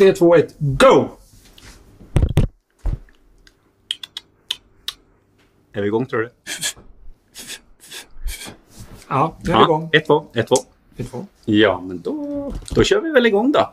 [0.00, 1.08] 3, 2, 1, go!
[5.72, 6.30] Är vi igång tror du?
[9.08, 9.90] Ja, nu är vi igång.
[9.92, 10.56] Ett, två, ett, två.
[10.96, 11.26] Ett, två.
[11.44, 13.72] Ja, men då, då kör vi väl igång då.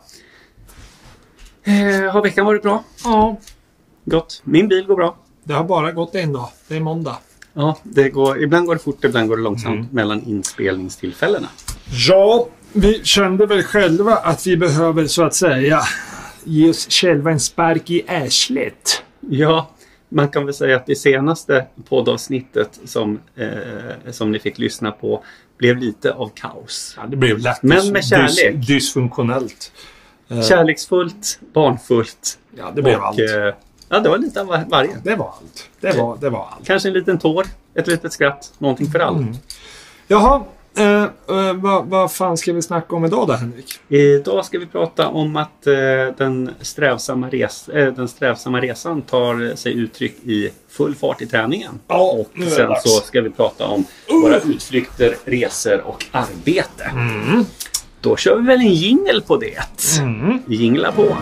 [1.64, 2.84] Eh, har veckan varit bra?
[3.04, 3.38] Ja,
[4.06, 4.42] Gott.
[4.44, 5.18] Min bil går bra.
[5.44, 6.50] det har bara gått en dag.
[6.68, 7.18] Det är måndag.
[7.54, 11.48] Ja, det går, ibland går det fort, ibland går det långsamt mellan inspelningstillfällena.
[12.08, 15.82] Ja, vi kände väl själva att vi behöver så att säga
[16.48, 19.04] ge oss själva en spark i arslet.
[19.30, 19.70] Ja,
[20.10, 25.24] man kan väl säga att det senaste poddavsnittet som, eh, som ni fick lyssna på
[25.58, 26.94] blev lite av kaos.
[26.98, 28.56] Ja, det blev lätt Men med kärlek.
[28.56, 29.72] dys- dysfunktionellt.
[30.30, 32.40] Eh, Kärleksfullt, barnfullt.
[32.58, 33.20] Ja, det blev och, allt.
[33.20, 33.26] eh,
[33.90, 34.98] ja, det var lite av varje.
[35.04, 35.70] Det var allt.
[35.82, 36.66] Det var, det var allt.
[36.68, 39.26] Kanske en liten tår, ett litet skratt, någonting för alla.
[40.08, 40.44] Jaha,
[40.78, 43.80] eh, eh, vad, vad fan ska vi snacka om idag då Henrik?
[43.88, 45.74] Idag ska vi prata om att eh,
[46.18, 51.80] den, strävsamma res, eh, den strävsamma resan tar sig uttryck i full fart i träningen.
[51.88, 53.86] Ja, och sen så ska vi prata om
[54.22, 56.92] våra utflykter, resor och arbete.
[58.02, 60.00] Då kör vi väl en jingel på det.
[60.00, 60.40] Mm.
[60.48, 61.18] Jingla på.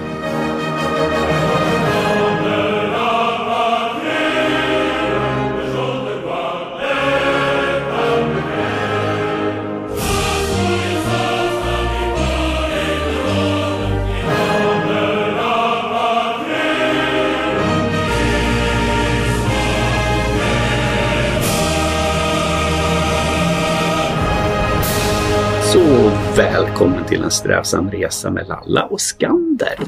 [25.76, 29.80] Så välkommen till en strävsam resa med Lalla och Skander.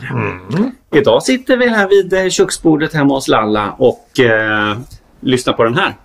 [0.95, 4.77] Idag sitter vi här vid eh, köksbordet hemma hos Lalla och eh,
[5.19, 5.95] lyssnar på den här.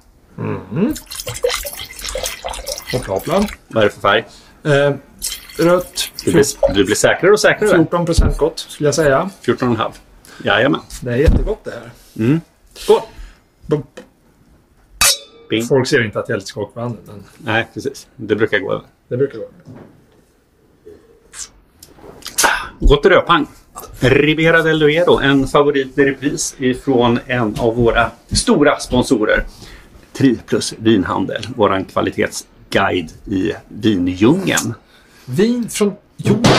[2.93, 3.47] Chokladplan.
[3.69, 4.25] Vad är det för färg?
[4.63, 4.95] Eh,
[5.59, 6.11] rött.
[6.25, 7.77] Du blir, du blir säkrare och säkrare.
[7.77, 9.31] 14 procent gott skulle jag säga.
[9.43, 9.91] 14,5.
[10.45, 10.81] Jajamän.
[11.01, 11.91] Det är jättegott det här.
[12.25, 12.41] Mm.
[12.75, 13.01] Skål!
[15.51, 15.63] Bing.
[15.63, 18.07] Folk ser inte att jag älskar varandra, men Nej, precis.
[18.17, 18.85] Det brukar gå över.
[19.13, 19.49] Det brukar vara.
[22.81, 23.47] Gott rödpang.
[24.01, 29.45] Ribera del Duero, en favorit i repris ifrån en av våra stora sponsorer.
[30.13, 34.75] Tri plus vinhandel, våran kvalitetsguide i vindjungeln.
[35.27, 36.53] Vin från jorden.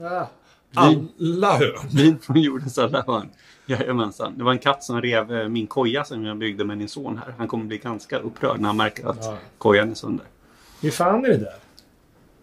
[0.00, 0.30] Ja.
[0.74, 1.78] Alla hör.
[1.96, 3.28] Vin från jordens alla hörn.
[3.66, 4.38] Jajamensan.
[4.38, 7.18] Det var en katt som rev eh, min koja som jag byggde med min son
[7.24, 7.34] här.
[7.38, 9.36] Han kommer bli ganska upprörd när han märker att Ja.
[9.58, 10.26] kojan är sönder.
[10.80, 11.54] Hur fan är det där?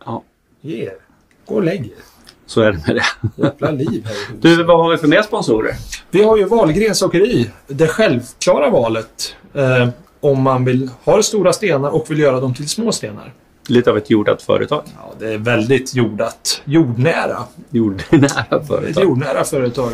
[0.05, 0.23] Ja,
[0.61, 0.93] Ge er.
[1.45, 1.91] Gå och lägg er.
[2.45, 3.03] så är det med det.
[3.43, 4.41] Jävla liv här i huset.
[4.41, 5.75] Du, vad har vi för mer sponsorer?
[6.11, 7.49] Vi har ju Wahlgrens Åkeri.
[7.67, 9.35] Det självklara valet.
[9.53, 9.89] Eh,
[10.19, 13.33] om man vill ha stora stenar och vill göra dem till små stenar.
[13.67, 14.83] Lite av ett jordat företag.
[14.97, 16.61] Ja, det är väldigt jordat.
[16.65, 17.37] Jordnära.
[17.69, 19.03] Jordnära Ett företag.
[19.03, 19.91] jordnära företag.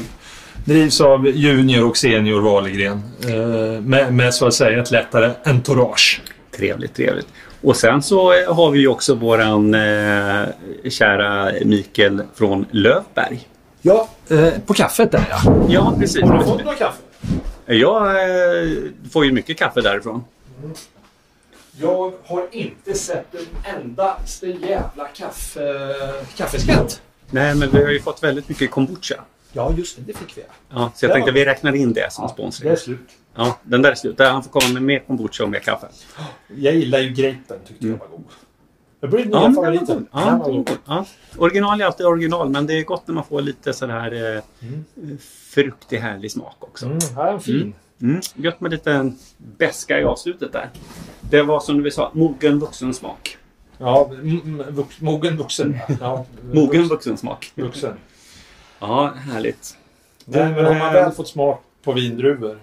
[0.65, 3.01] Drivs av junior och senior Wahlgren.
[3.27, 6.21] Eh, med, med så att säga ett lättare entourage.
[6.57, 7.27] Trevligt, trevligt.
[7.61, 10.47] Och sen så eh, har vi ju också våran eh,
[10.89, 13.47] kära Mikael från Lövberg.
[13.81, 15.65] Ja, eh, på kaffet där ja.
[15.69, 16.23] Ja, precis.
[16.23, 17.01] Har du fått något kaffe?
[17.65, 18.77] Jag eh,
[19.11, 20.23] får ju mycket kaffe därifrån.
[21.81, 25.93] Jag har inte sett en endaste jävla kaffe,
[26.37, 27.01] kaffeskatt.
[27.29, 29.15] Nej, men vi har ju fått väldigt mycket kombucha.
[29.53, 30.01] Ja, just det.
[30.01, 30.41] Det fick vi.
[30.69, 31.13] Ja, så jag Ja.
[31.15, 32.71] tänkte vi räknar in det som Det sponsring.
[32.71, 33.09] är slut.
[33.35, 34.19] Ja, den där är slut.
[34.19, 35.87] Han får komma med mer kombucha och mer kaffe.
[36.55, 37.57] Jag gillar ju grapen.
[37.67, 38.23] Tyckte jag var god.
[38.99, 39.47] Det blir nya Ja.
[39.87, 40.69] Den Ja, god.
[40.85, 41.05] ja.
[41.37, 44.41] Original är alltid original, men det är gott när man får lite sådär eh,
[45.53, 46.85] fruktig härlig smak också.
[46.85, 47.73] Mm, här är en fin.
[48.01, 48.21] Mm.
[48.35, 50.69] Gött med lite beska i avslutet där.
[51.21, 53.37] Det var som du sa, mogen vuxen smak.
[53.77, 54.11] Ja,
[54.69, 55.77] vux, mogen vuxen.
[55.99, 57.51] Ja, Mogen vuxen smak.
[57.55, 57.93] vuxen.
[58.81, 59.77] Ja, härligt.
[60.25, 62.59] Men, men har man väl fått smak på vindruvor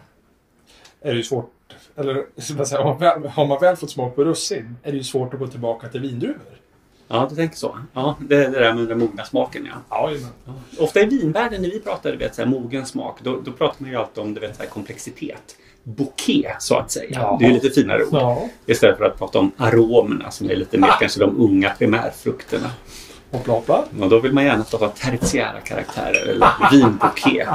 [1.00, 1.52] är det ju svårt.
[1.96, 4.90] Eller så att säga, har, man väl, har man väl fått smak på russin är
[4.90, 6.60] det ju svårt att gå tillbaka till vindruvor.
[7.08, 7.78] Ja, du tänker så.
[7.92, 10.10] Ja, det är det där med den mogna smaken ja.
[10.44, 13.52] Ja, Ofta i vinvärlden när vi pratar du vet, så här, mogen smak, då, då
[13.52, 15.56] pratar man ju alltid om du vet, så här, komplexitet.
[15.82, 17.10] Bouquet, så att säga.
[17.10, 17.36] Ja.
[17.40, 18.08] Det är ju lite finare ord.
[18.12, 18.48] ja.
[18.66, 22.70] Istället för att prata om aromerna som är lite mer kanske de unga primärfrukterna.
[23.30, 23.84] Hoppla hoppla.
[24.00, 27.48] Och då vill man gärna om tertiära karaktärer eller vinbouquet.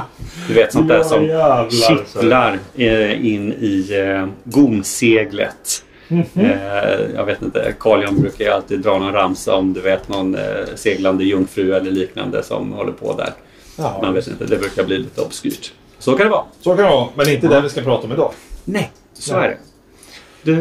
[0.48, 5.84] Du vet sånt där Ja, som jävlar, kittlar eh, in i eh, gonseglet.
[6.08, 6.26] Mhm.
[6.34, 10.08] Eh, jag vet inte, Carl Jan brukar ju alltid dra någon ramsa om du vet
[10.08, 10.42] någon eh,
[10.74, 13.32] seglande jungfru eller liknande som håller på där.
[13.76, 15.72] Ja, Man vet inte, det brukar bli lite obskyrt.
[15.98, 16.44] Så kan det vara.
[16.60, 18.32] Så kan det vara, men inte det vi ska prata om idag.
[18.64, 19.44] Nej, så Nej.
[19.44, 19.58] är det.
[20.42, 20.54] Du,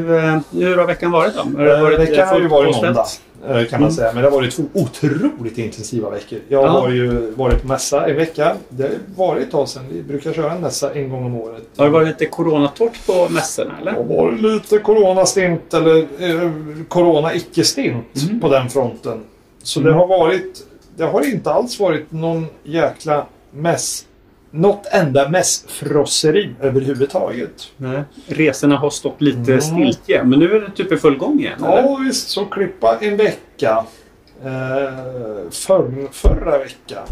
[0.59, 1.41] hur har veckan varit då?
[1.41, 3.05] Har det varit, Veckan har ju varit måndag.
[3.49, 3.91] Eh, Kan man Mm.
[3.91, 4.13] säga.
[4.13, 6.39] Men det har varit två otroligt intensiva veckor.
[6.49, 6.67] Jag Ja.
[6.67, 8.55] har ju varit på mässa en vecka.
[8.69, 8.91] Det har
[9.27, 9.83] varit ett tag sedan.
[9.91, 11.63] Vi brukar köra en mässa en gång om året.
[11.77, 13.91] Har det varit lite coronatorrt på mässorna Det eller?
[13.91, 16.51] har varit lite coronastint eller eh,
[16.87, 18.39] corona icke-stint Mm.
[18.39, 19.23] på den fronten.
[19.63, 19.91] Så Mm.
[19.91, 20.65] det har varit...
[20.97, 24.05] Det har inte alls varit någon jäkla mäss...
[24.55, 27.71] Något enda mässfrosseri överhuvudtaget.
[27.77, 28.03] Nej.
[28.27, 29.61] Resorna har stått lite Mm.
[29.61, 31.63] stiltje, men nu är det typ i full gång igen.
[31.63, 31.77] eller?
[31.77, 33.85] Ja visst, så klippa en vecka.
[34.43, 37.03] Eh, för, förra veckan.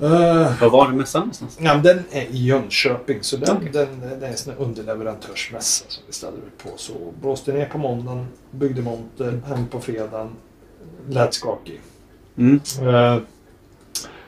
[0.00, 1.58] Eh, Var var det mässan någonstans?
[1.60, 3.70] ja, den är i Jönköping så den, Okej.
[3.72, 6.68] den, den är en underleverantörsmässa som vi ställer ut på.
[6.76, 6.92] Så
[7.22, 10.30] blåste ner på måndagen, byggde monter, hem på fredagen.
[11.08, 11.80] Lät skakig.
[12.38, 12.60] Mm.
[12.82, 13.18] Eh,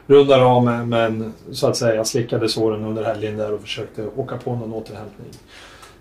[0.08, 4.36] rundade av med, men så att säga slickade såren under helgen där och försökte åka
[4.36, 5.28] på någon återhämtning.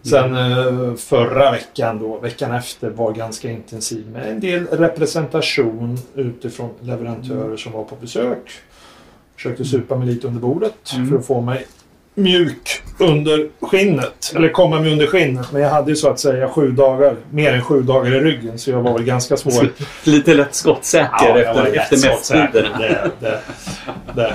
[0.02, 6.70] Sen eh, förra veckan då, veckan efter, var ganska intensiv med en del representation utifrån
[6.82, 8.52] leverantörer som var på besök.
[9.36, 11.10] Försökte supa mig lite under bordet Mm.
[11.10, 11.66] för att få mig
[12.18, 14.34] mjuk under skinnet.
[14.36, 15.52] Eller komma mig under skinnet.
[15.52, 18.60] Men jag hade ju så att säga sju dagar, mer än sju dagar i ryggen
[18.60, 19.72] så jag var väl ganska svår.
[20.04, 22.78] Lite lätt skottsäker var efter, efter mässtiderna.
[22.78, 23.40] Det, det,
[24.16, 24.34] det.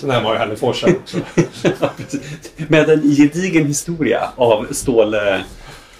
[0.00, 1.18] Sen är man ju hälleforsare också.
[1.80, 1.90] Ja.
[2.68, 5.20] Med en gedigen historia av stål, eh,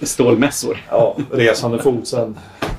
[0.01, 0.77] stålmässor.
[0.89, 2.37] Ja, resande fot sen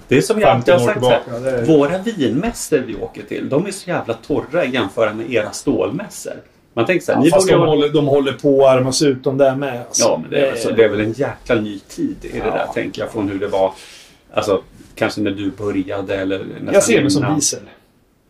[0.08, 1.28] Det är som jag alltid 15 har sagt.
[1.30, 1.64] här, är...
[1.64, 6.34] Våra vinmässor vi åker till, de är så jävla torra jämfört med era stålmässor.
[6.76, 9.38] Man tänker så här, Ja, fast de håller, de håller på att armas ut de
[9.38, 9.80] där med.
[9.80, 10.04] Alltså.
[10.04, 12.38] Ja, men det är, väl så, det är väl en jäkla ny tid i det
[12.38, 12.44] Ja.
[12.44, 13.72] där, tänker jag, från hur det var.
[14.34, 14.62] Alltså,
[14.94, 17.60] kanske när du började eller nästan Jag ser mig som diesel.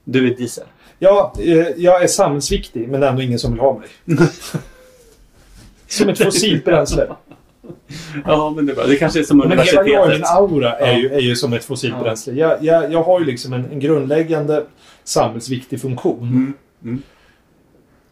[0.04, 0.64] Du är diesel?
[0.98, 3.88] Ja, eh, jag är samhällsviktig men det är ändå ingen som vill ha mig.
[5.88, 7.06] som ett fossilt bränsle.
[8.25, 8.84] Ja, men det, bra.
[8.87, 10.37] det kanske är som Men hela jag, min universitetet.
[10.37, 10.98] aura är, Ja.
[10.98, 12.32] ju, är ju som ett fossilt bränsle.
[12.32, 14.64] Jag, jag, jag har ju liksom en, en grundläggande
[15.04, 16.19] samhällsviktig funktion.
[16.22, 16.54] Mm.
[16.84, 17.02] Mm.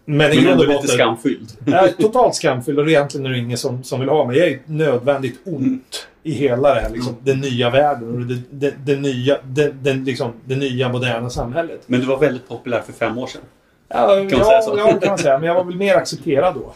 [0.04, 1.48] Men Men ändå lite skamfylld.
[1.66, 4.38] Är totalt skamfylld och egentligen är det ingen som, som vill ha mig.
[4.38, 8.42] Jag är ett nödvändigt ont i hela det här, liksom, den nya världen och det,
[8.50, 11.80] det, det, nya, det, den, liksom, det nya moderna samhället.
[11.86, 13.42] Men du var väldigt populär för fem år sedan.
[13.88, 14.78] Ja, man ja, säga så?
[14.78, 15.38] ja, kan man säga.
[15.38, 16.74] Men jag var väl mer accepterad då.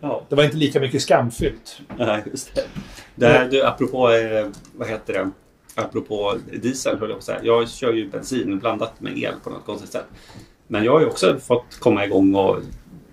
[0.00, 1.80] Ja, Det var inte lika mycket skamfyllt.
[1.98, 2.62] Nej, just det.
[3.14, 4.46] det här, du, apropå, eh,
[4.76, 5.30] vad heter det?
[5.74, 7.40] Apropå diesel, höll jag på att säga.
[7.42, 10.06] Jag kör ju bensin blandat med el på något konstigt sätt.
[10.68, 12.56] Men jag har ju också fått komma igång och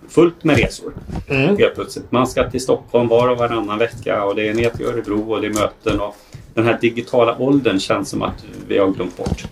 [0.10, 0.94] fullt med resor.
[1.28, 1.58] Mm.
[1.58, 2.12] Helt plötsligt.
[2.12, 5.42] Man ska till Stockholm var och varannan vecka och det är ner till Örebro och
[5.42, 6.00] det är möten.
[6.02, 6.16] Och
[6.54, 9.46] den här digitala åldern känns som att vi har glömt bort.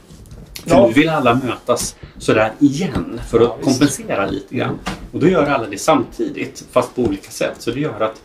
[0.64, 0.88] För Ja.
[0.88, 4.80] nu vill alla mötas sådär igen för att Ja, kompensera lite grann.
[5.12, 7.56] Och då gör alla det samtidigt fast på olika sätt.
[7.60, 8.22] Så det gör att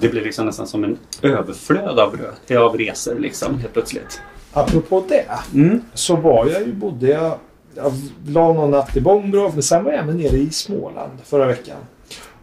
[0.00, 2.16] det blir liksom nästan som en överflöd av,
[2.58, 4.20] av resor liksom helt plötsligt.
[4.52, 5.24] Apropå det.
[5.54, 5.80] Mm.
[5.94, 7.38] Så var jag ju, bodde jag...
[7.82, 7.92] Jag
[8.26, 9.50] la någon natt i Bångbro.
[9.52, 11.76] Men sen var jag även nere i Småland förra veckan.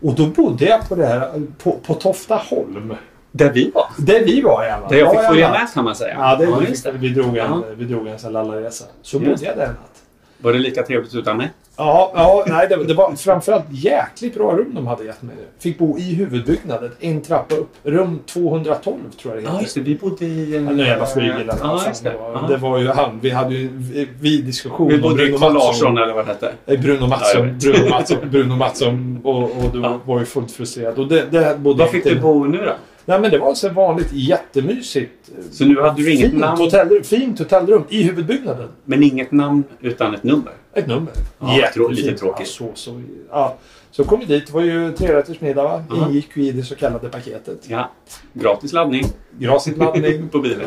[0.02, 2.94] Och då bodde jag på det här, på, på Toftaholm.
[3.32, 3.86] Där vi var.
[3.98, 6.16] Där vi var i alla Där jag fick Ja, följa med kan man säga.
[6.20, 6.62] Ja, det, ja,
[6.92, 7.64] vi, vi drog en, Ja.
[7.78, 8.86] vi drog en sån lallaresa.
[9.02, 10.04] Så Just bodde jag där en natt.
[10.38, 11.52] Var det lika trevligt utan mig?
[11.78, 15.36] Ja, ja nej, det, det var framförallt jäkligt bra rum de hade gett mig.
[15.60, 17.70] Fick bo i huvudbyggnaden, en trappa upp.
[17.84, 19.62] Rum 212 tror jag det Ja, heter.
[19.64, 19.82] just det.
[19.82, 20.56] Vi bodde i...
[20.58, 22.14] en- Ja, nu jävla eller Ja, fan just det.
[22.20, 22.32] var.
[22.42, 22.48] Ja.
[22.48, 23.20] Det var ju han.
[23.22, 25.54] Vi hade ju en vid diskussion Vi om Bruno Mattsson.
[25.54, 26.54] Larsson eller vad det hette.
[26.66, 27.58] Eh, Bruno Ja, Mattsson.
[27.62, 30.00] Bruno Mattsson, Bruno Mattsson och, och du Ja.
[30.06, 31.00] var ju fullt frustrerad.
[31.00, 32.72] Och det, det bodde Var fick inte- du bo nu då?
[33.06, 35.30] Nej men det var så vanligt jättemysigt.
[35.52, 38.70] Så nu hade du inget Fint namn, hotellrum, fint hotellrum i huvudbyggnaden.
[38.86, 40.52] men inget namn utan ett nummer.
[40.74, 41.12] Ett nummer.
[41.40, 41.92] Ja, Jättefint.
[41.92, 42.48] lite tråkigt.
[42.60, 43.56] Ja, så, så, ja.
[43.92, 44.48] så kom vi dit.
[44.48, 45.84] Det var ju trerättersmiddag va?
[45.90, 45.96] Ja.
[46.10, 47.60] Ingick ju i det så kallade paketet.
[47.70, 47.92] Ja.
[48.34, 49.06] Gratis laddning
[49.40, 50.62] Grasidladdning, på bilen.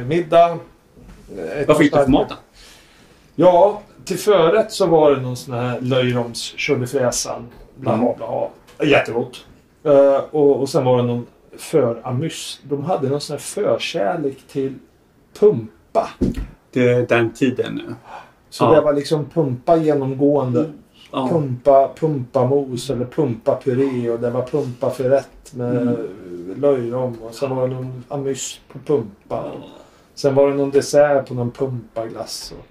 [0.00, 0.58] eh, middag.
[1.56, 2.34] ett Vad fick du för starkt- mat då?
[3.34, 7.46] Ja, till förrätt så var det någon sån här löjroms tjolifräsan.
[7.76, 8.14] Blaha,
[8.78, 8.90] Mm.
[8.92, 9.44] Jättegott.
[9.84, 11.26] Eh, och, och sen var det någon
[11.58, 12.60] föramys.
[12.62, 14.74] De hade någon sån här förkärlek till
[15.38, 16.08] pumpa.
[16.72, 17.94] Det är den tiden nu.
[18.50, 18.70] Så Ja.
[18.74, 20.70] det var liksom pumpa genomgående.
[21.12, 21.28] Ja.
[21.28, 25.96] Pumpa, pumpamos eller pumpa-puré och det var pumpa-förrätt med Mm.
[26.60, 29.44] löjrom och sen var det någon amys på pumpa.
[30.14, 32.54] Sen var det någon dessert på någon pumpaglass.
[32.58, 32.66] Och,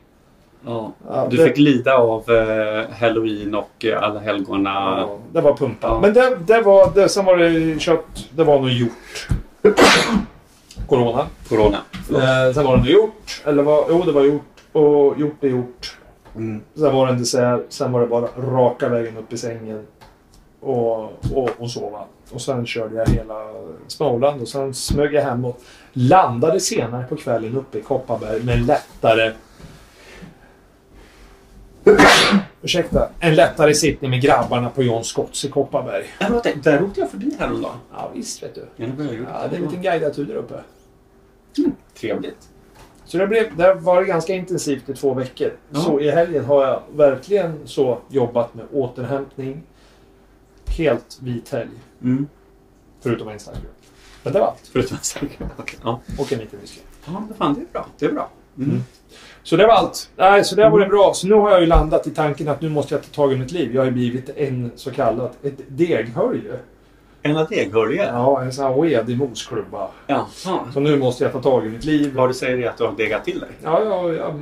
[0.65, 0.93] Ja.
[1.29, 4.69] Du det, fick lida av eh, halloween och eh, alla helgona.
[4.69, 5.87] ja, det var pumpa.
[5.87, 5.99] Ja.
[6.01, 8.29] Men det, det var, det, sen var det kött.
[8.31, 9.27] Det var nog gjort.
[10.87, 11.25] Corona.
[11.49, 11.77] Corona.
[11.93, 13.41] Eh, sen var det nog gjort.
[13.45, 14.41] Eller var, jo, det var gjort.
[14.71, 15.97] Och gjort är gjort.
[16.35, 16.61] Mm.
[16.75, 17.65] Sen var det en dessert.
[17.69, 19.85] Sen var det bara raka vägen upp i sängen.
[20.65, 21.03] och,
[21.35, 21.99] och, och sova.
[22.31, 23.35] Och sen körde jag hela
[23.87, 25.61] Småland och sen smög jag hem och
[25.93, 29.31] landade senare på kvällen uppe i Kopparberg med lättare...
[32.61, 33.09] Ursäkta.
[33.19, 36.05] En lättare sittning med grabbarna på John Scotts i Kopparberg.
[36.19, 37.77] Ja, men vänta, där åkte jag förbi häromdagen.
[37.93, 38.65] Ja visst vet du.
[38.75, 39.13] Ja, det var.
[39.13, 40.63] Ja, det är en liten guidad tur där uppe.
[41.99, 42.49] Trevligt.
[43.05, 45.51] Så det, blev, det var ganska intensivt i två veckor.
[45.69, 45.79] Ja.
[45.79, 49.63] Så i helgen har jag verkligen så jobbat med återhämtning.
[50.65, 51.69] Helt vit helg.
[52.03, 52.27] Mm.
[53.01, 53.57] Förutom en stark.
[54.23, 54.69] Men det var allt.
[54.73, 56.79] Förutom en stark Okej, Ja, Och en liten whisky.
[57.05, 57.87] ja men fan, det är bra.
[57.99, 58.29] Det är bra.
[58.57, 58.83] Mm.
[59.45, 59.49] Mm.
[59.49, 60.09] Så det var allt.
[60.15, 61.13] Nej, så det var det bra.
[61.13, 63.35] Så nu har jag ju landat i tanken att nu måste jag ta tag i
[63.35, 63.75] mitt liv.
[63.75, 66.59] Jag har ju blivit en så kallad ett deghölje.
[67.21, 68.05] En av deghörliga?
[68.05, 69.87] Ja, en sån här wedig mosklubba.
[70.07, 70.59] Jaha.
[70.73, 72.13] Så nu måste jag ta tag i mitt liv.
[72.15, 73.49] Vad du säger är att du har degat till dig?
[73.63, 74.33] Ja, ja, ja.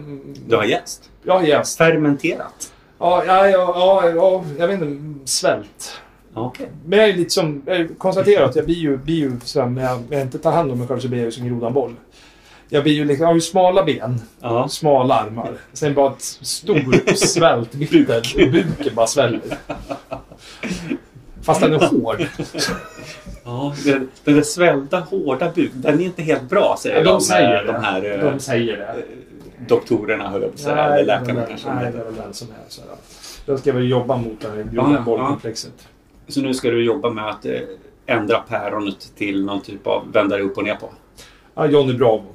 [0.48, 1.10] Du har jäst?
[1.24, 1.77] Jag har jäst.
[1.77, 2.74] Fermenterat?
[3.00, 5.29] Ja, ja, ja, ja, ja, jag vet inte.
[5.29, 6.01] Svält.
[6.33, 6.69] Okej.
[6.86, 7.62] Men jag är lite som...
[7.65, 10.39] Jag konstaterar att jag blir ju, blir ju så här, när jag, när jag inte
[10.39, 11.95] tar hand om mig själv så blir jag ju som grodan boll.
[12.74, 14.68] Jag blir ju liksom, jag har ju smala ben, Ja.
[14.68, 15.51] smala armar.
[15.74, 19.42] Sen bara ett stor svältvitter och buken bara sväller.
[21.42, 22.25] Fast den är hård.
[23.44, 27.10] ja den, den där svällda, hårda buken, den är inte helt bra säger Ja, de
[27.10, 28.96] de, säger eh, de här eh, De säger det.
[29.68, 30.77] doktorerna, höll jag på att säga.
[30.86, 31.68] Eller läkarna kanske.
[31.70, 32.89] de Nej, det är väl den som är så här.
[33.46, 35.01] Jag ska väl jobba mot det här Ja, grodan ja.
[35.01, 35.88] boll-komplexet.
[36.27, 37.51] Så nu ska du jobba med att eh,
[38.06, 40.89] ändra päronet till någon typ av vända det upp och ner på?
[41.56, 42.25] Ja, Johnny Bravo.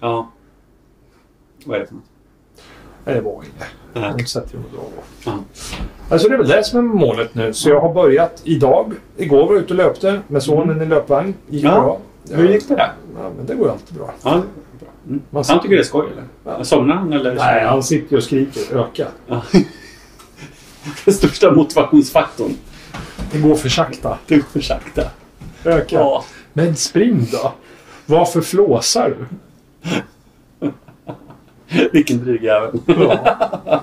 [0.00, 0.30] Ja.
[1.64, 2.04] Vad är det för något?
[3.04, 3.46] Nej, det var inget.
[3.92, 4.12] Jag har Ja.
[4.12, 4.90] inte sett Johnny Bravo.
[5.24, 5.38] Ja.
[6.10, 7.52] Alltså det är väl det som är målet nu.
[7.52, 8.92] Så jag har börjat idag.
[9.16, 11.34] Igår var jag ute och löpte med sonen i löpvagn.
[11.48, 11.70] Gick Ja.
[11.70, 11.98] bra.
[12.36, 12.92] Hur gick det där?
[13.18, 14.14] Ja, men det går alltid bra.
[14.22, 14.88] Ja, bra.
[15.08, 15.20] Mm.
[15.30, 16.24] Man Han tycker det är skoj eller?
[16.58, 16.64] Ja.
[16.64, 17.34] Somnar han eller?
[17.34, 19.06] Nej, han sitter ju och skriker öka.
[19.26, 19.42] Ja.
[21.04, 22.52] Den största motivationsfaktorn.
[23.32, 24.18] Det går för sakta.
[24.26, 25.02] Det går för sakta.
[25.64, 25.96] Öka.
[25.96, 26.24] Ja.
[26.52, 27.52] Men spring då.
[28.06, 29.26] Varför flåsar du?
[31.92, 32.70] Vilken dryg jävel.
[32.86, 33.82] Ja.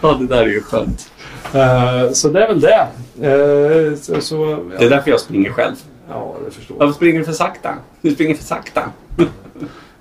[0.00, 1.10] Ja, det där är ju skönt.
[1.54, 2.86] Eh, så det är väl det.
[3.20, 5.74] Eh, så, så, Det är därför jag springer själv.
[6.08, 6.86] ja, det förstår jag.
[6.86, 7.74] Varför springer du för sakta?
[8.00, 8.82] Du springer för sakta.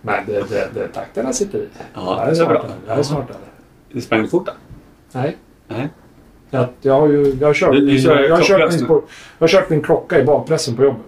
[0.01, 1.67] Men det, det, det, takterna sitter i.
[1.93, 2.65] Ja, det är smart bra.
[2.87, 3.35] Jag är smart där.
[3.91, 4.51] Du sprang fort då?
[5.11, 5.37] Nej.
[5.67, 5.89] Nej.
[6.49, 8.93] Jag, jag har ju jag har kört, Du- du kör jag, har kört min, på,
[9.37, 11.01] jag har kört min klocka i bakpressen på jobbet.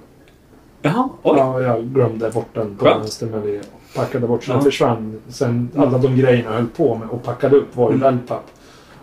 [0.81, 1.33] Jaha, oj.
[1.37, 3.61] Ja, jag glömde bort den på vänster men vi
[3.95, 4.55] packade bort så Ja.
[4.55, 5.21] den försvann.
[5.29, 7.99] Sen alla de grejerna jag höll på med och packade upp var i Mm.
[7.99, 8.43] wellpapp.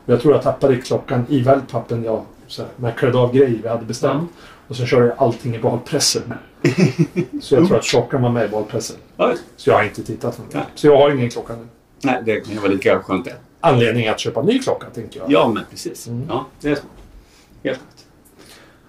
[0.06, 3.58] Jag tror jag tappade klockan i wellpappen jag så här, när jag klädde av grejer
[3.62, 4.30] vi hade bestämt.
[4.68, 6.22] Och sen körde jag allting i badpressen.
[7.42, 8.96] så jag tror att klockan var med i badpressen.
[9.16, 9.36] Oj.
[9.56, 10.40] Så jag har inte tittat.
[10.52, 10.64] Nej.
[10.74, 11.66] Så jag har ingen klocka nu.
[12.02, 13.34] Nej, det kan ju vara lika skönt det.
[13.60, 15.30] Anledning att köpa ny klocka tänker jag.
[15.30, 16.06] Ja, men precis.
[16.08, 16.26] Mm.
[16.28, 16.86] Ja, det är smart.
[17.64, 18.04] Helt rätt.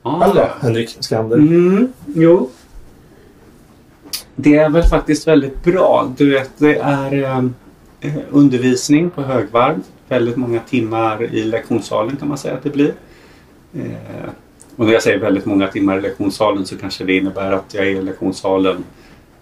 [0.03, 0.23] Ja.
[0.25, 1.37] Eller Henrik Skander.
[1.37, 2.49] Mm, jo.
[4.41, 6.13] Det är väl faktiskt väldigt bra.
[6.17, 7.23] Du vet, det är
[8.01, 9.79] eh, undervisning på högvarv.
[10.07, 12.93] Väldigt många timmar i lektionssalen kan man säga att det blir.
[13.73, 14.29] Eh,
[14.75, 17.87] och när jag säger väldigt många timmar i lektionssalen så kanske det innebär att jag
[17.87, 18.83] är i lektionssalen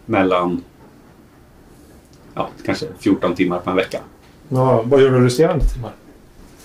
[0.05, 0.63] mellan
[2.33, 3.99] ja, kanske 14 timmar per vecka.
[4.49, 5.91] Ja, vad gör du resterande timmar?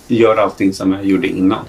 [0.07, 1.65] Gör allting som jag gjorde innan.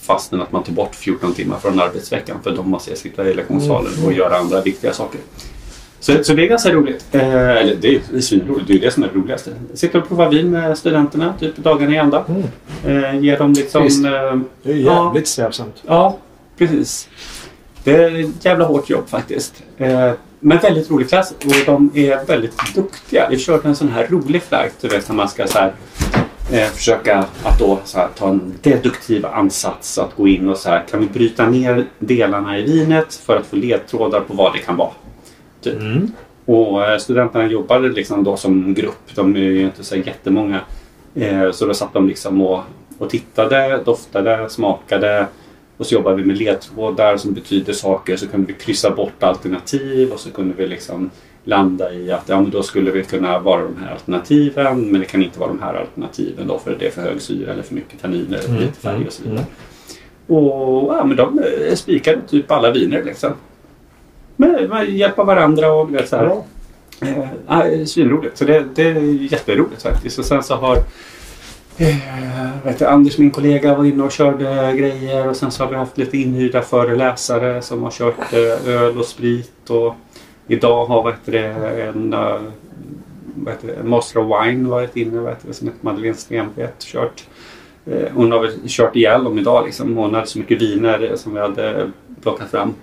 [0.00, 3.34] Fastän att man tar bort 14 timmar från arbetsveckan för då måste jag sitta i
[3.34, 5.20] lektionssalen och göra andra viktiga saker.
[6.00, 7.04] Så, så det är ganska roligt.
[7.12, 8.68] Eh, eller det är, svinroligt.
[8.68, 9.50] Det är det som är det roligaste.
[9.74, 12.24] Sitter och provar vin med studenterna typ dagarna i ända.
[12.28, 13.04] Mm.
[13.04, 13.82] Eh, ger dem liksom...
[13.82, 14.04] Visst.
[14.04, 14.10] Eh,
[14.62, 15.04] Det är Ja.
[15.04, 15.82] jävligt strävsamt.
[15.86, 16.18] ja,
[16.58, 17.08] precis.
[17.84, 19.62] Det är ett jävla hårt jobb faktiskt.
[20.40, 23.28] Men väldigt rolig klass och de är väldigt duktiga.
[23.30, 25.72] Vi körde en sån här rolig flärk, du vet när man ska så här,
[26.52, 30.84] eh, försöka att då här, ta en deduktiv ansats att gå in och så här,
[30.90, 34.76] kan vi bryta ner delarna i vinet för att få ledtrådar på vad det kan
[34.76, 34.90] vara.
[35.60, 35.80] Typ.
[35.80, 36.10] Mm.
[36.44, 39.14] Och eh, studenterna jobbade liksom då som grupp.
[39.14, 40.60] De är ju inte så jättemånga.
[41.14, 42.60] Eh, Så då satt de liksom och,
[42.98, 45.26] och tittade, doftade, smakade.
[45.76, 48.16] Och så jobbade vi med ledtrådar som betyder saker.
[48.16, 51.10] Så kunde vi kryssa bort alternativ och så kunde vi liksom
[51.44, 54.90] landa i att ja, men då skulle det kunna vara de här alternativen.
[54.90, 57.52] Men det kan inte vara de här alternativen då för det är för hög syra
[57.52, 59.38] eller för mycket tanniner eller för Mm, lite färg och så vidare.
[59.38, 59.50] mm.
[60.26, 63.32] Och ja, men de eh, spikade typ alla viner liksom.
[64.40, 66.24] Men man hjälpa varandra och du vet så här.
[66.24, 66.44] Bra.
[67.00, 68.38] Eh, ja, svinroligt.
[68.38, 70.18] Så det, det är jätteroligt faktiskt.
[70.18, 70.76] Och sen så har
[71.78, 71.96] eh,
[72.64, 75.28] vet du, Anders, min kollega, var inne och körde grejer.
[75.28, 79.06] Och sen så har vi haft lite inhyrda föreläsare som har kört eh, öl och
[79.06, 79.70] sprit.
[79.70, 79.94] Och
[80.46, 82.40] idag har heter det, en uh,
[83.34, 85.20] vad heter det, Master of Wine varit inne.
[85.20, 87.24] Vad heter det, som heter Madeleine Stenvet kört
[87.90, 89.96] Eh, hon har väl kört ihjäl dem idag liksom.
[89.96, 91.90] Hon hade så mycket viner som vi hade
[92.22, 92.74] plockat fram.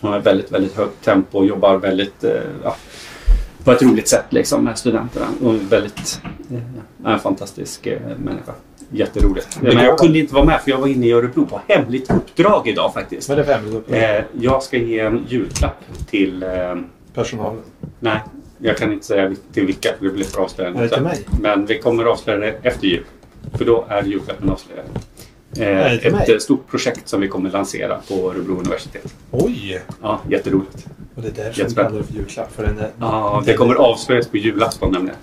[0.00, 2.32] Hon har väldigt, väldigt högt tempo och jobbar väldigt, eh,
[2.64, 2.76] ja,
[3.64, 5.26] på ett roligt sätt liksom med studenterna.
[5.42, 8.52] Och väldigt, eh, en fantastisk eh, människa.
[8.90, 9.58] Jätteroligt.
[9.60, 12.68] Men jag kunde inte vara med för jag var inne i Örebro på hemligt uppdrag
[12.68, 13.28] idag faktiskt.
[13.28, 14.24] Vad är det för hemligt uppdrag?
[14.32, 16.44] Jag ska ge en julklapp till...
[17.14, 17.62] Personalen?
[18.00, 18.20] nej,
[18.58, 20.78] jag kan inte säga till vilka för det blir för avslöjande.
[20.78, 21.26] Är det till mig?
[21.40, 23.04] Men vi kommer avslöja det efter jul.
[23.54, 24.86] För då är julklappen avslöjad.
[25.60, 29.14] Eh, ett eh, stort projekt som vi kommer lansera på Örebro universitet.
[29.30, 29.80] Oj!
[30.02, 30.86] Ja, jätteroligt.
[31.14, 32.52] Och det är därför vi kallar det för julklapp.
[32.56, 35.16] För den är, Ja, det kommer avslöjas på julafton nämligen.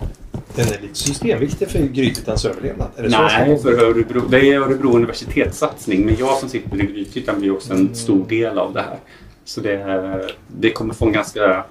[0.55, 2.87] den är lite systemviktig för Grythyttans överlevnad.
[2.97, 6.05] Nej, för Örebro, det är Örebro universitetssatsning.
[6.05, 7.87] Men jag som sitter i Grythyttan blir också Mm.
[7.87, 8.97] en stor del av det här.
[9.45, 11.63] Så det, det kommer få en ganska...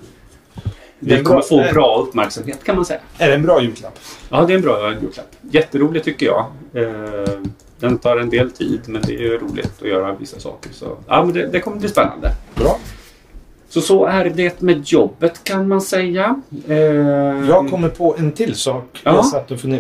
[1.05, 3.01] Det Vi kommer få bra uppmärksamhet kan man säga.
[3.19, 3.99] Är det en bra julklapp?
[4.31, 5.27] Ja, det är en bra julklapp.
[5.51, 6.47] Jätteroligt tycker jag.
[7.83, 10.71] Den tar en del tid, men det är ju roligt att göra vissa saker.
[10.73, 12.33] Så ja, men det, det kommer bli spännande.
[12.55, 12.79] Bra.
[13.69, 16.41] Så så är det med jobbet kan man säga.
[16.69, 16.77] Eh,
[17.49, 19.01] Jag kommer på en till sak.
[19.05, 19.25] Ja.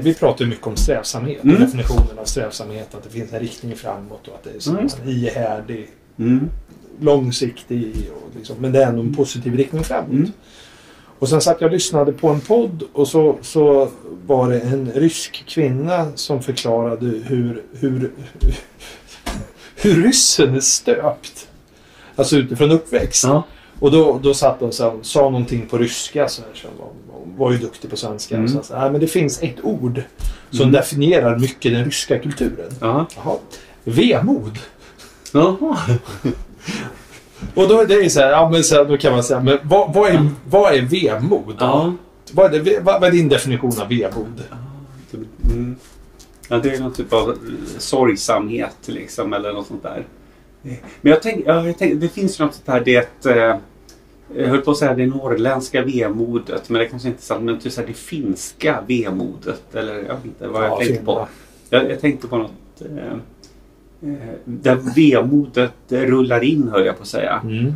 [0.02, 1.44] Vi pratar mycket om strävsamhet.
[1.44, 1.61] Mm.
[1.61, 2.94] Definitionen av strävsamhet.
[2.94, 4.88] Att det finns en riktning framåt och att det är så Mm.
[5.06, 6.49] ihärdig, Mm.
[7.00, 8.11] långsiktig.
[8.14, 10.11] Och liksom, men det är ändå en positiv riktning framåt.
[10.11, 10.32] Mm.
[11.23, 13.88] Och sen satt jag och lyssnade på en podd och så, så
[14.26, 18.11] var det en rysk kvinna som förklarade hur, hur,
[19.76, 21.49] hur ryssen är stöpt.
[22.17, 23.25] Alltså utifrån uppväxt.
[23.25, 23.43] Ja.
[23.81, 26.29] Och då, då satt hon och sa, någonting på ryska.
[26.29, 28.37] Så här, hon, var, ju duktig på svenska.
[28.37, 28.57] Mm.
[28.57, 30.02] Och så, här, men det finns ett ord
[30.50, 30.73] som Mm.
[30.73, 32.73] definierar mycket den ryska kulturen.
[32.81, 33.07] Ja.
[33.17, 33.37] Jaha.
[33.85, 34.59] Vemod.
[35.33, 35.79] Jaha.
[37.55, 39.41] Och då är det ju så här, ja, men så här, då kan man säga,
[39.41, 41.57] men vad, vad, är, vad är vemod?
[41.59, 41.95] Ja.
[42.33, 44.43] Vad, är det, vad, är din definition av vemod?
[45.45, 45.77] Mm.
[46.49, 47.39] Ja, det är någon typ av
[47.79, 50.07] sorgsamhet liksom, eller något sånt där.
[51.01, 53.57] Men jag tänker, ja, jag det finns ju något sånt här, det eh,
[54.37, 57.43] jag höll på att säga det norrländska vemodet, men det kanske inte är sant.
[57.43, 61.05] Men typ så här, det finska vemodet, eller jag vet inte vad jag Ja, tänkte
[61.05, 61.29] på.
[61.71, 63.17] Jag, jag tänkte på något eh,
[64.44, 67.40] där vemodet rullar in, höll jag på att säga.
[67.44, 67.75] Mm.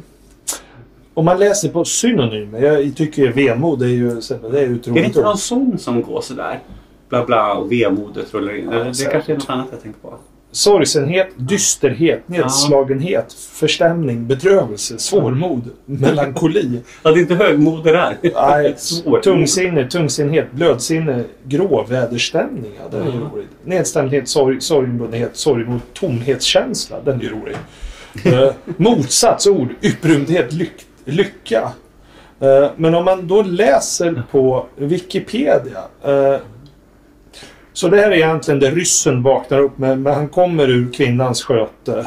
[1.14, 4.08] Om man läser på synonymer, jag tycker vemod är ju,
[4.50, 6.60] det är ju Är det inte någon sång som går sådär?
[7.08, 8.68] Bla bla och vemodet rullar in.
[8.72, 9.12] Ja, det säkert.
[9.12, 10.14] kanske är något annat jag tänker på.
[10.56, 16.80] Sorgsenhet, dysterhet, nedslagenhet, förstämning, bedrövelse, svårmod, melankoli.
[17.02, 18.16] Ja, det är inte högmod det där.
[18.34, 18.76] Nej,
[19.22, 22.72] tungsinne, tungsinnhet, blödsinne, gråväderstämning.
[22.82, 23.30] Ja, den är Ja.
[23.32, 23.46] rolig.
[23.64, 26.96] Nedstämdhet, sorg, sorgbundenhet, sorgmod, tomhetskänsla.
[27.04, 27.56] Den är ju rolig.
[28.24, 31.70] Eh, motsatsord, upprymdhet, lyck, lycka.
[32.40, 35.78] Eh, men om man då läser på Wikipedia.
[36.04, 36.36] eh,
[37.76, 39.98] så det här är egentligen det ryssen vaknar upp med.
[39.98, 42.06] Men han kommer ur kvinnans sköte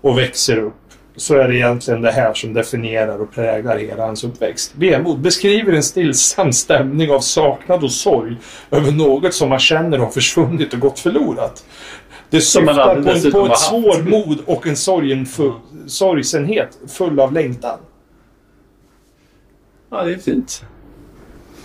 [0.00, 0.74] och växer upp.
[1.16, 4.72] Så är det egentligen det här som definierar och präglar hela hans uppväxt.
[4.76, 8.36] Vemod beskriver en stillsam stämning av saknad och sorg
[8.70, 11.64] över något som man känner har försvunnit och gått förlorat.
[12.30, 15.52] Det syftar på, en, på ett svårmod och en sorgen full,
[15.86, 17.78] sorgsenhet full av längtan.
[19.90, 20.64] Ja, det är fint.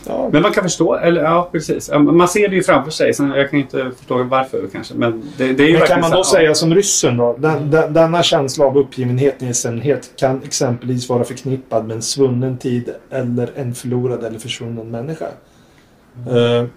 [0.08, 1.90] Ja, Men man kan förstå, eller ja precis.
[1.92, 3.14] Ja, Man ser det ju framför sig.
[3.14, 4.94] Sen jag kan inte förstå varför kanske.
[4.94, 7.36] Men det, det är Men kan man så då här, säga som ryssen då?
[7.40, 12.94] Den, den, denna känsla av uppgivenhet, nedstämdhet kan exempelvis vara förknippad med en svunnen tid
[13.12, 15.26] eller en förlorad eller försvunnen människa.
[15.26, 16.68] Eh, Men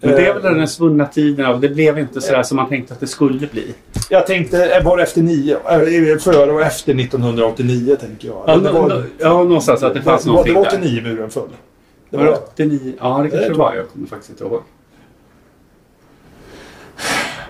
[0.00, 1.60] det är väl eh, den svunna tiden av.
[1.60, 3.74] Det blev inte sådär som man tänkte att det skulle bli.
[4.10, 5.56] Jag tänkte, eh, var efter nio?
[6.18, 8.42] Före och efter 1989 tänker jag.
[8.46, 11.00] Ja, var, ja någonstans att det fanns det var, det någonting var där.
[11.00, 11.48] 89 muren föll.
[12.10, 12.94] Det Var det var, 89?
[13.00, 13.74] Ja, det kanske Det det var.
[13.74, 14.62] Jag kommer faktiskt inte ihåg.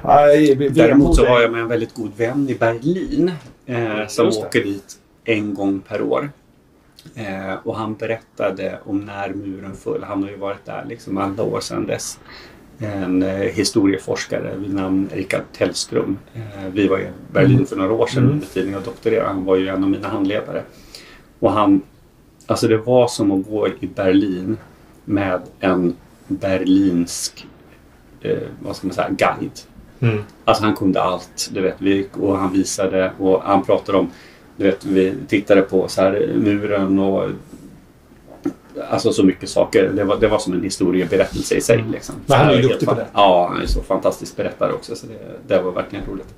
[0.05, 3.33] nej, Däremot så har jag med en väldigt god vän i Berlin
[3.67, 4.37] eh, som det.
[4.37, 6.31] åker dit en gång per år.
[7.15, 10.03] Eh, och han berättade om när muren föll.
[10.05, 12.19] Han har ju varit där liksom alla år sedan dess.
[12.79, 16.19] En eh, historieforskare vid namn Richard Tellström.
[16.35, 16.41] Eh,
[16.73, 17.67] vi var i Berlin Mm.
[17.67, 18.33] för några år sedan Mm.
[18.33, 19.29] under tiden jag doktorerade.
[19.29, 20.63] Han var ju en av mina handledare.
[21.39, 21.83] Och han,
[22.51, 24.57] alltså det var som att gå i Berlin
[25.05, 25.97] med en
[26.29, 27.47] berlinsk,
[28.21, 29.61] eh, vad ska man säga, guide.
[30.01, 30.25] Mm.
[30.45, 31.51] Alltså han kunde allt.
[31.53, 34.11] Du vet, vi, och han visade och han pratade om,
[34.57, 37.31] du vet, vi tittade på så här, muren och
[38.91, 39.89] Alltså så mycket saker.
[39.89, 41.79] Det var, det var som en historieberättelse i sig.
[41.79, 41.93] Mm.
[41.93, 42.15] Liksom.
[42.27, 43.07] Men han är ju duktig på det.
[43.13, 44.97] Ja, han är så fantastisk berättare också.
[44.97, 46.35] Så det, det var verkligen roligt.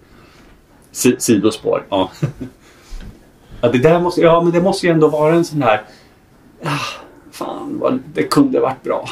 [0.92, 2.10] Si, sidospår, ja.
[3.60, 5.82] ja, det där måste, ja, men det måste ju ändå vara en sån här...
[6.64, 6.78] Ah,
[7.30, 9.08] fan, vad, det kunde varit bra.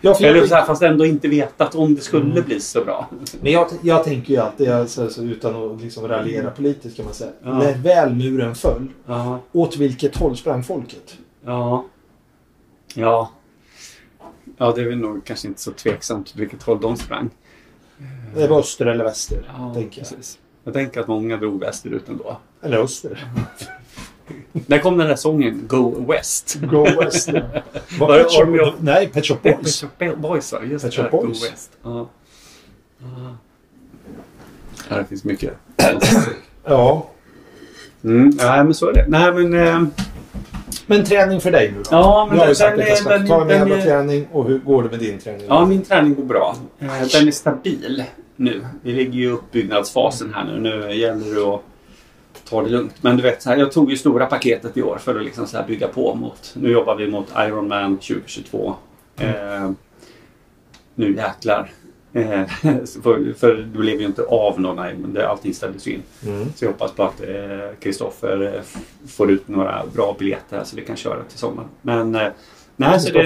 [0.00, 2.44] Ja, för Eller så här, fast ändå inte vetat om det skulle Mm.
[2.44, 3.08] bli så bra.
[3.40, 7.14] Men jag, jag tänker ju alltid, alltså, så utan att liksom raljera politiskt kan man
[7.14, 7.30] säga.
[7.42, 7.58] Ja.
[7.58, 9.40] När väl muren föll, Ja.
[9.52, 11.18] åt vilket håll sprang folket?
[11.44, 11.84] Ja.
[12.94, 13.30] Ja.
[14.58, 17.30] Ja, det är väl nog kanske inte så tveksamt vilket håll de sprang.
[18.34, 20.08] Det var öster eller väster, Ja, tänker jag.
[20.08, 20.38] precis.
[20.64, 22.36] Jag tänker att många drog västerut ändå.
[22.62, 23.26] Eller öster.
[24.66, 26.58] När kom den där sången Go West?
[26.70, 27.28] Go west.
[27.32, 27.40] ja.
[27.98, 29.80] Var Var det Pet Army of- Nej, Pet Shop Pet Boys.
[29.80, 30.54] Shop Boys?
[30.70, 31.50] Just Pet Shop Go Boys.
[31.52, 31.70] West.
[31.82, 32.08] Ja.
[34.88, 35.52] Det finns mycket.
[36.64, 37.06] Ja.
[38.04, 38.30] Mm.
[38.36, 39.04] Nej, men så är det.
[39.08, 39.54] Nej, men...
[39.66, 39.82] Eh,
[40.86, 41.84] Men träning för dig nu då?
[41.90, 43.58] ja, men Nu har den, vi sagt den, att jag ska är- ta en den
[43.58, 45.46] jävla träning och hur går det med din träning?
[45.48, 46.56] Ja, min träning går bra.
[46.78, 48.04] Eh, Den är stabil
[48.36, 48.66] nu.
[48.82, 50.60] Vi ligger ju i uppbyggnadsfasen här nu.
[50.60, 51.60] Nu gäller det att
[52.50, 52.94] ta det lugnt.
[53.00, 55.46] Men du vet, så här, jag tog ju stora paketet i år för att liksom
[55.46, 56.54] så bygga på mot...
[56.60, 58.74] Nu jobbar vi mot Ironman 2022.
[59.18, 59.70] Eh,
[60.94, 61.70] nu jäklar.
[62.12, 62.46] Eh,
[63.02, 65.12] för, för du lever ju inte av någon Ironman.
[65.12, 66.02] Det- Allting ställdes in.
[66.26, 66.46] Mm.
[66.56, 67.28] Så jag hoppas på att eh,
[67.80, 68.76] Kristoffer eh, f-
[69.08, 71.68] får ut några bra biljetter så vi kan köra till sommaren.
[71.82, 72.28] Men eh,
[72.76, 73.20] nej, så det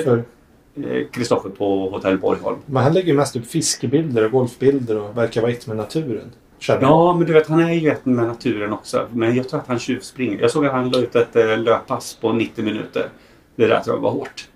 [1.12, 2.58] Kristoffer, eh, på Hotell Borgholm.
[2.66, 6.32] Men han lägger ju mest upp fiskebilder och golfbilder och verkar vara ett med naturen.
[6.62, 6.82] Känner.
[6.82, 9.06] Ja, men du vet han är ju ett med naturen också.
[9.12, 10.40] Men jag tror att han tjuvspringer.
[10.40, 13.08] Jag såg att han la ut ett eh, löppass på 90 minuter.
[13.56, 14.48] Det där tror jag var hårt.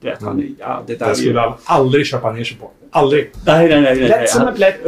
[0.00, 1.14] Du vet, han, ja, det där Det ju...
[1.16, 2.70] skulle han aldrig köpa ner sig på.
[2.90, 3.30] Aldrig.
[3.46, 3.96] Nej, nej, nej.
[4.00, 4.80] nej, Lätt som en plätt.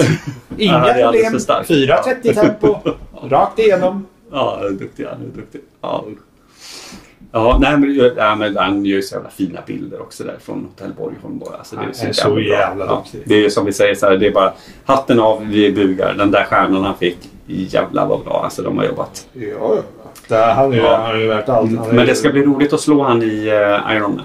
[0.56, 1.32] Inga det problem.
[1.32, 1.70] för starkt.
[1.70, 2.76] 4.30 tempo.
[3.28, 4.06] Rakt igenom.
[4.30, 5.04] Ja, duktig.
[5.04, 5.61] Han är duktig.
[5.80, 6.04] Ja,
[7.33, 10.64] ja nej, men, ja, men han gör ju så jävla fina bilder också där från
[10.64, 11.38] Hotell Borgholm.
[11.38, 11.57] bara.
[11.57, 13.05] Alltså, det är så, är så jävla jävla ja.
[13.25, 14.53] Det är ju som vi säger så här, det är bara
[14.85, 16.14] hatten av, vi bugar.
[16.14, 18.40] Den där stjärnan han fick, jävlar vad bra.
[18.45, 19.27] Alltså de har jobbat.
[19.33, 19.83] Ja, ja.
[20.29, 20.97] Det här, han, är Ja.
[20.97, 21.71] han är ju värt allt.
[21.71, 24.23] Är Men det ska bli roligt att slå han i uh, Ironman.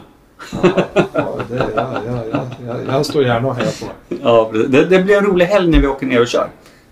[0.63, 0.69] Ja,
[1.13, 4.15] ja, det, ja, ja, ja, ja, jag står gärna och hejar på.
[4.23, 6.47] Ja, det, det blir en rolig helg när vi åker ner och kör.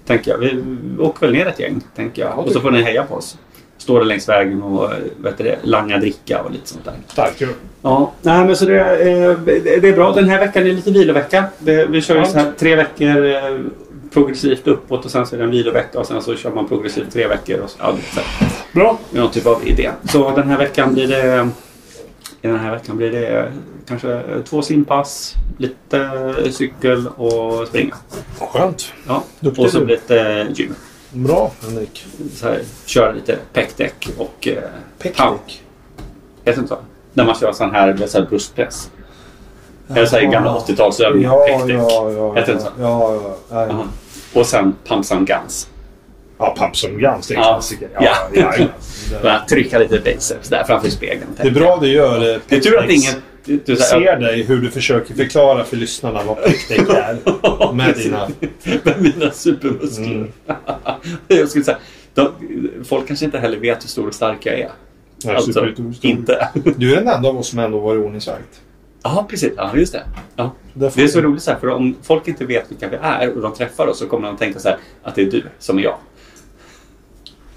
[0.06, 0.38] Tänker jag.
[0.38, 0.63] Vi
[0.99, 2.32] åker väl ner ett gäng, tänker jag.
[2.32, 3.38] Ja, och så får ni heja på oss.
[3.85, 7.29] Står det längs vägen och vet det, langa dricka och lite sånt där.
[7.37, 7.47] Ju.
[7.81, 9.37] Ja, nej men så det, eh,
[9.81, 10.11] det är bra.
[10.11, 11.45] Den här veckan är lite vilovecka.
[11.59, 13.59] Det, vi kör ju så här tre veckor eh,
[14.13, 17.13] progressivt uppåt och sen så är det en vilovecka och sen så kör man progressivt
[17.13, 17.59] tre veckor.
[17.59, 18.21] Och så, ja, så.
[18.73, 18.97] Bra.
[19.11, 19.91] Det är någon typ av idé.
[20.09, 21.49] Så den här veckan blir det
[22.41, 23.51] den här veckan blir det
[23.87, 27.95] kanske två simpass, lite cykel och springa.
[28.39, 28.93] Skönt.
[29.07, 29.23] Ja.
[29.39, 30.75] Duktig Och så lite gym.
[31.11, 32.05] Bra Henrik.
[32.33, 34.57] Så här, köra lite pekdäck och eh.
[34.99, 35.63] Peknik.
[36.45, 36.77] Heter det inte så?
[37.13, 38.89] När man kör sån här, så här bröstpress.
[39.89, 41.23] Eller så här gamla 80-talsövning.
[41.23, 41.75] Ja, pekdäck.
[41.79, 42.33] ja, ja.
[42.35, 42.67] Heter det så?
[42.79, 43.21] Ja, ja.
[43.23, 43.67] ja, ja.
[43.67, 43.87] Jaha.
[44.33, 45.69] Och sen pumps and guns.
[46.37, 47.53] ja Pump som Guns, det är en Ja.
[47.53, 47.89] klassiker.
[47.93, 48.01] Ja.
[48.33, 48.65] ja, ja.
[49.23, 51.29] Bara trycka lite biceps där framför spegeln.
[51.37, 53.13] Det är bra du gör eh, Det är tur att ingen...
[53.45, 57.73] Du, ser dig hur du försöker förklara för lyssnarna vad pekdäck är.
[57.73, 58.27] Med dina...
[58.84, 60.05] Med mina supermuskler.
[60.05, 60.31] Mm.
[61.27, 61.77] jag skulle säga,
[62.13, 62.31] de,
[62.84, 64.69] folk kanske inte heller vet hur stor och stark jag är.
[65.23, 66.49] Ja, Alltså, super- super- inte.
[66.77, 68.62] Du är den enda av oss som ändå var ordningsvakt.
[69.03, 69.53] Ja, precis.
[69.58, 70.03] Ja, just det.
[70.36, 70.51] Ja.
[70.73, 73.41] Det är så roligt så här, för om folk inte vet vilka vi är och
[73.41, 75.84] de träffar oss så kommer de tänka så här att det är du som är
[75.84, 75.97] jag.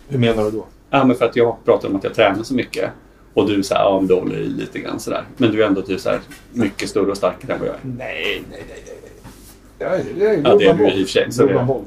[0.08, 0.66] Hur menar du då?
[0.90, 2.90] Ja, men för att jag pratar om att jag tränar så mycket.
[3.34, 5.24] Och du säger ja, men du håller i lite grann sådär.
[5.36, 6.20] Men du är ändå typ så här,
[6.52, 7.80] mycket större och starkare än vad jag är.
[7.82, 8.94] Nej, nej, nej, nej.
[9.78, 11.32] Jag, jag, jag, Ja, det är du i och för sig.
[11.32, 11.80] Så det, ja.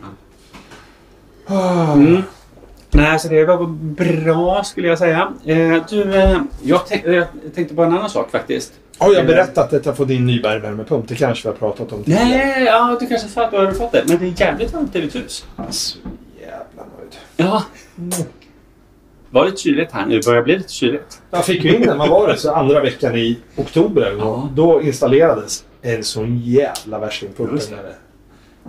[1.93, 2.21] mm.
[2.93, 5.34] Nej, så det var bra skulle jag säga.
[5.45, 8.73] Eh, du, eh, jag, tänk, jag tänkte på en annan sak faktiskt.
[8.97, 11.08] Har jag berättat att jag får din nybärvärmepump?
[11.08, 12.25] Det kanske vi har pratat om tidigare.
[12.25, 14.04] Nej, ja, du kanske sa att du fått det.
[14.08, 15.45] Men det är jävligt varmt i ditt hus.
[15.56, 15.97] Alltså,
[16.39, 17.15] jävla nöjd.
[17.38, 17.63] Ja.
[19.32, 20.15] Var det kyligt här nu?
[20.20, 21.22] Det börjar bli lite kyligt.
[21.32, 24.50] Jag fick ju in den, vad var det, så andra veckan i oktober Ja.
[24.56, 27.62] Då installerades en sån jävla värstingpump.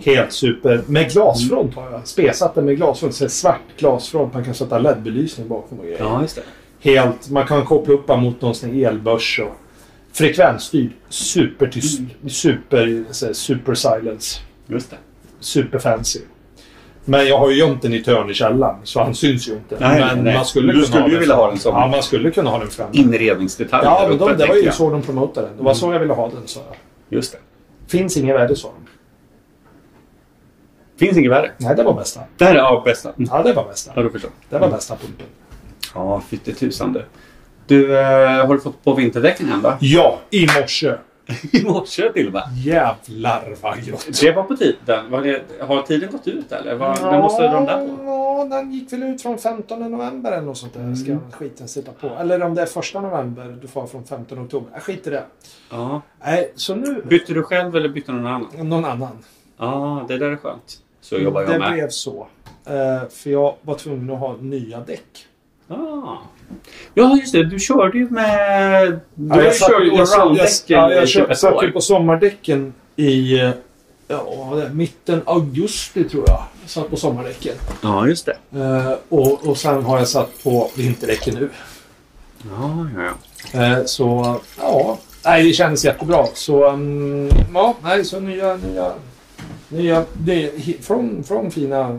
[0.05, 0.83] Helt super.
[0.87, 2.07] Med glasfront har jag.
[2.07, 3.15] Spesat den med glasfront.
[3.15, 4.35] Så svart glasfront.
[4.35, 5.99] Man kan sätta LED-belysning bakom och grejer.
[5.99, 6.43] Ja, just det.
[6.91, 9.57] Helt, man kan koppla upp den mot någon sån elbörs och
[10.13, 10.91] frekvensstyrd.
[11.09, 12.01] Supertyst.
[12.29, 14.41] Super, så här, super silence.
[14.67, 14.97] Just det.
[15.41, 16.21] Super fancy.
[17.05, 19.53] Men jag har ju gömt den i ett hörn i källaren så han syns ju
[19.53, 19.77] inte.
[19.81, 20.35] Nej, men nej.
[20.35, 22.69] man skulle Du skulle ju vilja ha den som- Ja, man skulle kunna ha den
[22.69, 22.91] framme.
[22.93, 24.75] Inredningsdetaljer Ja, men de, det var ju jag.
[24.75, 25.57] så de promotade den.
[25.57, 26.77] Det var så jag ville ha den, sa jag.
[27.19, 27.39] Just det.
[27.89, 28.87] Finns inget värde, sa de.
[31.07, 31.51] Finns inget värre.
[31.59, 32.21] Nej, det var bästa.
[32.39, 33.13] Det här är ja, bästa.
[33.17, 33.93] Ja, det var bästa.
[33.95, 34.33] Har du förstått?
[34.51, 35.27] Det var bästa pumpen.
[35.95, 37.05] Ja, fyttetusan du.
[37.67, 39.77] Du, eh, har du fått på vinterdäcken än va?
[39.81, 40.95] Ja, i morse.
[41.53, 42.43] I morse till och med.
[42.57, 44.21] Jävlar vad gott.
[44.21, 45.11] Det var på tiden.
[45.11, 46.75] Var det, har tiden gått ut eller?
[46.75, 48.05] Var, när måste de där på?
[48.05, 50.95] Ja, den gick väl ut från 15 november eller något sånt där.
[50.95, 52.09] Ska skiten sitta på.
[52.09, 54.71] Eller om det är första november du får från 15 oktober.
[54.73, 55.25] Jag skiter i det.
[55.71, 56.03] Ja.
[56.25, 57.03] Nej, så nu...
[57.09, 58.49] Bytte du själv eller bytte någon annan?
[58.69, 59.19] Någon annan.
[59.57, 60.79] Ja, det där är skönt.
[61.01, 61.73] Så jobbar jag det med.
[61.73, 62.27] blev så.
[62.65, 65.27] Eh, för jag var tvungen att ha nya däck.
[65.69, 66.17] Ah.
[66.95, 67.45] Ja, just det.
[67.45, 69.01] Du körde ju med...
[69.15, 73.41] Du ju kört jag satt- allround-däck ja, i jag typ satt ju på sommardäcken i
[73.41, 73.51] eh,
[74.09, 76.43] ja, mitten augusti tror jag.
[76.63, 77.55] Jag satt på sommardäcken.
[77.83, 78.37] Ja, just det.
[78.61, 81.51] Eh, och, och sen har jag satt på vinterdäcken nu.
[82.51, 83.03] Ja, ja,
[83.53, 83.63] ja.
[83.63, 86.27] Eh, så ja, nej, det kändes jättebra.
[86.35, 88.93] Så mm, ja, nej, så nya, nya,
[89.69, 91.99] nya det, från, från fina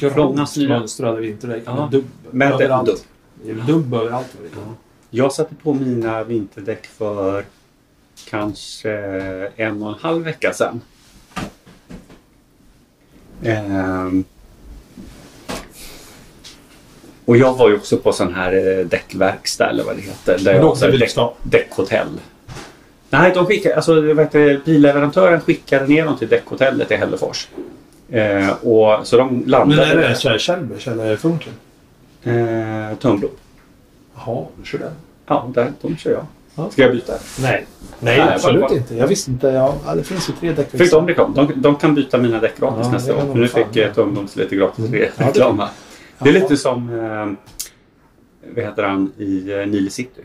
[0.00, 0.68] Från nya.
[0.68, 3.04] mönstrade vinterdäck Ja, med dubb med överallt.
[3.66, 3.94] Dubb.
[3.94, 4.36] Överallt.
[4.54, 4.74] Ja.
[5.10, 7.44] Jag satte på mina vinterdäck för
[8.30, 8.92] kanske
[9.56, 10.80] en och en halv vecka sedan.
[13.44, 14.24] Ehm.
[17.24, 20.38] Och jag var ju också på sån här eh, däckverkstad eller vad det heter.
[20.38, 22.08] Där Men jag åkte däck, däckhotell.
[23.10, 27.48] Nej, de skickade, alltså, heter det, billeverantören skickade ner dem till däckhotellet i Hällefors.
[28.10, 31.52] Eh, och, så de Men landade är det Kjellbergs eller Funken?
[32.24, 33.28] Eh, Tumblå.
[34.14, 34.92] Jaha, du kör den?
[35.26, 36.26] Ja, där, de kör jag.
[36.54, 36.70] Ja.
[36.70, 37.12] Ska jag byta?
[37.12, 37.66] Nej.
[38.00, 38.96] Nej, Nej, absolut bara- inte.
[38.96, 39.46] Jag visste inte.
[39.48, 40.70] Ja, det finns ju tre däck.
[40.70, 41.34] Fick de reklam?
[41.34, 44.36] De, de kan byta mina däck gratis Ja, nästa För nu fan fick ett ungdoms
[44.36, 45.08] lite gratis Mm.
[45.16, 45.68] reklam här.
[46.18, 47.50] Det är lite som, eh,
[48.54, 50.22] vad heter han i eh, Nile City?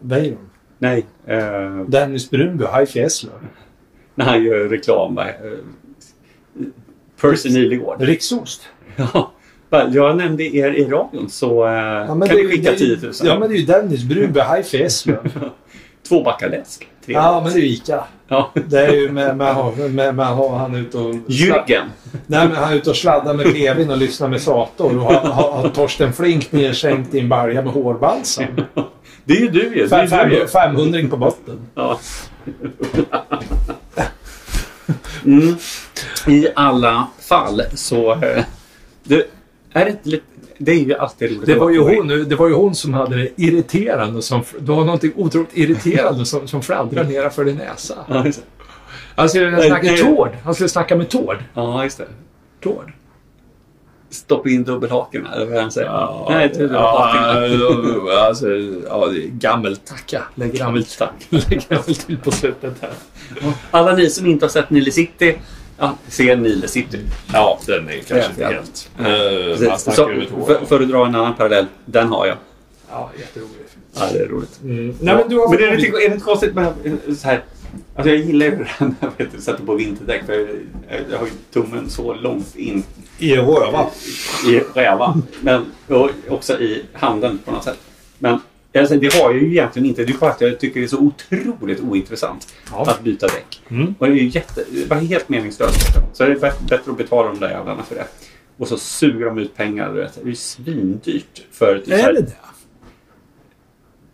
[0.00, 0.50] Weiron.
[0.78, 3.32] Nej, eh, Dennis Brunby och Haifi Eslöv.
[4.14, 5.18] när han gör reklam.
[5.18, 5.24] Eh,
[7.20, 8.02] Percy Nilegård.
[8.02, 8.62] Riksost.
[8.96, 9.32] Ja,
[9.70, 12.86] jag nämnde er i radion så eh, Ja, kan ni det ju- skicka det är
[12.86, 13.14] ju- 10 000.
[13.24, 15.40] Ja, men det är ju Dennis Brunby och Haifi Eslöv.
[16.08, 16.88] Två backar läsk.
[17.06, 17.14] Tre.
[17.14, 18.04] ja, men det är ju Ica.
[18.28, 18.50] Ja.
[18.68, 21.14] Det är ju med, med, med, med, med han ute och...
[21.14, 21.82] Jürgen.
[22.26, 24.96] Nej, men han är ute och sladdar med PVn och lyssnar med Sator.
[24.98, 28.44] Och har, har, har Torsten Flink nedskänkt i en balja med hårbalsam.
[29.24, 29.88] Det är ju du ju.
[29.88, 31.66] Fem, du fem, 500 på botten.
[31.74, 32.00] Ja.
[35.24, 35.56] Mm.
[36.26, 38.12] I alla fall så...
[38.12, 38.44] eh,
[39.04, 39.26] Det
[39.72, 40.24] är, det inte lite,
[40.58, 43.16] det är ju alltid roligt Det var, ju hon, det var ju hon som hade
[43.16, 44.22] det irriterande.
[44.22, 47.94] Som, det var någonting otroligt irriterande som, som fladdrade nedanför din näsa.
[48.08, 48.44] Ja, just det.
[49.16, 50.30] Han skulle Nej, snacka det- Tord.
[50.44, 51.36] Han skulle snacka med Tord.
[51.54, 52.06] Ja, just det.
[52.62, 52.92] Tord.
[54.10, 55.86] Stoppa in dubbelhaken eller vad han säger.
[55.88, 58.00] Ja, Nej, inte dubbelhaken.
[58.06, 58.48] ja, alltså,
[58.88, 60.22] ja, gammeltacka.
[60.34, 61.12] Lägger gammelt Tack.
[61.30, 62.90] lägger gammelt till på slutet här.
[63.70, 65.38] Alla ni som inte har sett Nile City,
[65.80, 66.98] ja, se Nile City.
[67.32, 68.90] Ja, den är kanske inte inte helt.
[68.96, 69.86] helt...
[69.86, 70.06] man Så,
[70.46, 72.36] för, för att dra en annan parallell, den har jag.
[72.90, 73.76] Ja, jätteroligt.
[73.94, 74.60] Ja, det är roligt.
[74.62, 74.94] Mm.
[75.00, 76.72] Nej, men du har men det är lite, är det inte konstigt med
[77.18, 77.44] så här,
[77.94, 80.32] alltså jag gillar ju det här jag vet, sätter på vinterdäck för
[81.10, 82.82] jag, har ju tummen så långt in
[83.18, 83.86] I röva.
[84.48, 85.22] i rävan.
[85.40, 87.78] Men och också i handen på något sätt.
[88.18, 88.40] Men
[88.78, 90.04] alltså, det har jag ju egentligen inte.
[90.04, 92.90] Det är bara att jag tycker det är så otroligt ointressant Ja.
[92.90, 93.62] att byta däck.
[93.68, 93.94] Mm.
[93.98, 95.80] Och det är ju jätte, det var helt meningslöst.
[96.12, 98.06] Så det är bättre att betala de där jävlarna för det.
[98.56, 99.90] Och så suger de ut pengar.
[99.90, 100.14] vet.
[100.14, 101.46] Det är ju svindyrt.
[101.50, 102.32] För så här- Är det det?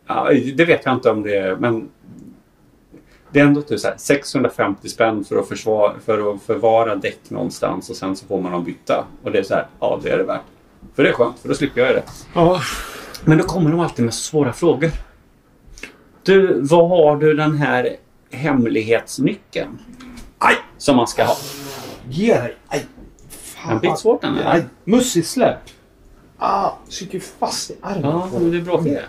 [0.06, 1.88] Ja, det vet jag inte om det är, men
[3.32, 7.18] det är ändå typ så här 650 spänn för att, försvara, för att förvara däck
[7.30, 9.04] någonstans och sen så får man dem byta.
[9.22, 10.40] Och det är så här, ja det är det värt.
[10.94, 12.02] För det är skönt, för då slipper jag det.
[12.34, 12.60] Ja.
[13.26, 14.90] Men då kommer de alltid med svåra frågor.
[16.22, 17.96] Du, vad har du den här
[18.30, 19.78] hemlighetsnyckeln
[20.38, 20.54] Aj!
[20.78, 21.36] som man ska ha?
[22.08, 22.56] Ge dig.
[22.68, 22.86] Aj.
[23.68, 24.64] Den blir svårt den här.
[24.84, 25.58] Mussisläpp.
[26.38, 28.02] Ah, sitter ju fast i armen.
[28.02, 29.04] Ja, men det är bra för det.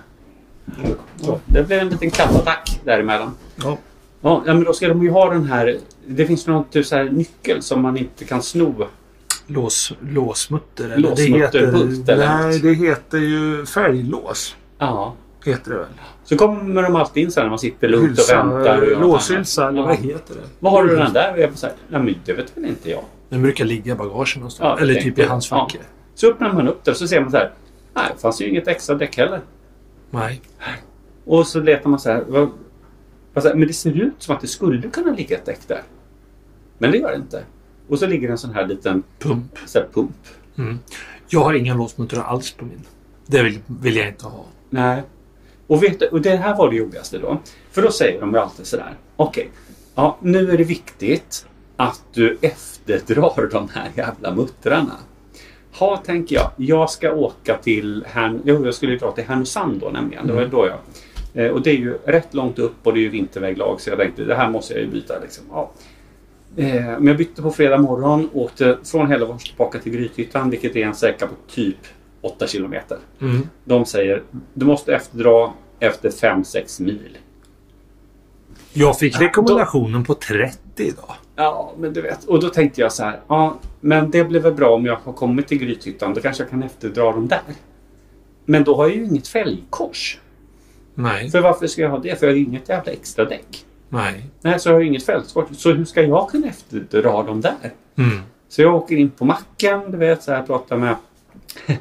[1.22, 3.32] Så, det blev en liten kattattack däremellan.
[3.56, 3.78] Ja.
[4.22, 5.78] Ja, ja, men då ska de ju ha den här...
[6.08, 8.88] Det finns någon typ så här nyckel som man inte kan sno.
[9.48, 10.86] Lås, låsmutter.
[10.86, 14.56] Eller Låsmutterpult, det heter, nej, det heter ju färglås.
[14.78, 15.14] Ja.
[15.46, 15.88] Heter det väl?
[16.24, 18.82] Så kommer de alltid in så när man sitter lugnt och väntar.
[18.82, 19.86] och något Låshylsa eller Ja.
[19.86, 20.42] vad heter det?
[20.60, 21.38] Vad har du den där?
[21.38, 23.04] Jag nej men det vet väl inte jag.
[23.30, 24.78] Den brukar ligga i bagagen någonstans.
[24.80, 25.82] Ja, eller typ i tänkte- handskfacket.
[26.16, 27.52] Så öppnar man upp det och så ser man så här.
[27.94, 29.42] Nej, det fanns ju inget extra däck heller.
[30.12, 30.42] Nej.
[31.26, 32.24] Och så letar man så här.
[32.28, 32.50] Vad,
[33.56, 35.82] men det ser ut som att det skulle kunna ligga ett däck där.
[36.78, 37.44] Men det gör det inte.
[37.88, 39.58] Och så ligger en sån här liten Pump.
[39.66, 40.16] så här, pump.
[40.58, 40.80] Mm.
[41.28, 42.82] Jag har inga låsmuttrar alls på min.
[43.26, 44.46] Det vill, vill jag inte ha.
[44.70, 45.04] Nej.
[45.68, 47.38] Och, vet, och det här var det jobbigaste då.
[47.72, 48.94] För då säger de ju alltid sådär.
[49.16, 49.50] Okej,
[49.96, 51.46] ja, nu är det viktigt
[51.78, 54.96] att du efterdrar de här jävla muttrarna.
[55.74, 56.52] Ha, tänker jag.
[56.58, 58.42] Jag ska åka till Härn...
[58.46, 60.28] Jo, jag skulle ju dra till Härnösand då nämligen.
[60.28, 60.78] Det var ju då jag...
[61.46, 64.00] Eh, och det är ju rätt långt upp och det är ju vinterväglag så jag
[64.00, 65.44] tänkte det här måste jag ju byta liksom.
[65.52, 65.72] Ja.
[66.58, 70.76] Eh, men jag bytte på fredag morgon och åkte från Hällefors tillbaka till Grythyttan vilket
[70.76, 71.78] är en sträcka på typ
[72.22, 72.98] 8 kilometer.
[73.22, 73.50] Mm.
[73.64, 77.18] De säger du måste efterdra efter 5-6 mil.
[78.74, 81.16] Jag fick rekommendationen på 30 idag.
[81.36, 82.24] Ja, men du vet.
[82.24, 83.20] Och då tänkte jag så här.
[83.28, 86.14] Ja, men det blir väl bra om jag har kommit till Grythyttan.
[86.14, 87.42] Då kanske jag kan efterdra dem där.
[88.46, 90.20] Men då har jag ju inget fälgkors.
[90.96, 91.30] Nej.
[91.30, 92.20] För varför ska jag ha det?
[92.20, 93.66] För jag har ju inget jävla extra däck.
[93.90, 94.26] Nej.
[94.42, 95.58] Nej, så jag har inget fälgkors.
[95.58, 97.56] Så hur ska jag kunna efterdra dem där?
[97.96, 98.20] Mm.
[98.50, 100.96] Så jag åker in på macken, du vet, så här, pratar med,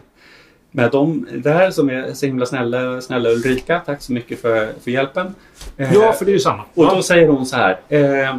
[0.70, 3.80] med dem där som är så himla snälla, snälla Ulrika.
[3.86, 5.34] Tack så mycket för, för hjälpen.
[5.76, 6.62] Eh, Ja, för det är ju samma.
[6.74, 6.94] Och ja.
[6.94, 7.80] då säger hon så här.
[7.88, 8.36] Eh,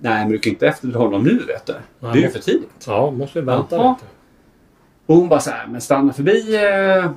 [0.00, 1.72] Nej, men du kan inte efterdra honom nu, vet du.
[2.00, 2.84] Nej, det är ju för tidigt.
[2.86, 3.90] Ja, måste vänta Jaha.
[4.00, 4.06] lite.
[5.06, 7.10] Och hon bara så här, men stanna förbi, eh,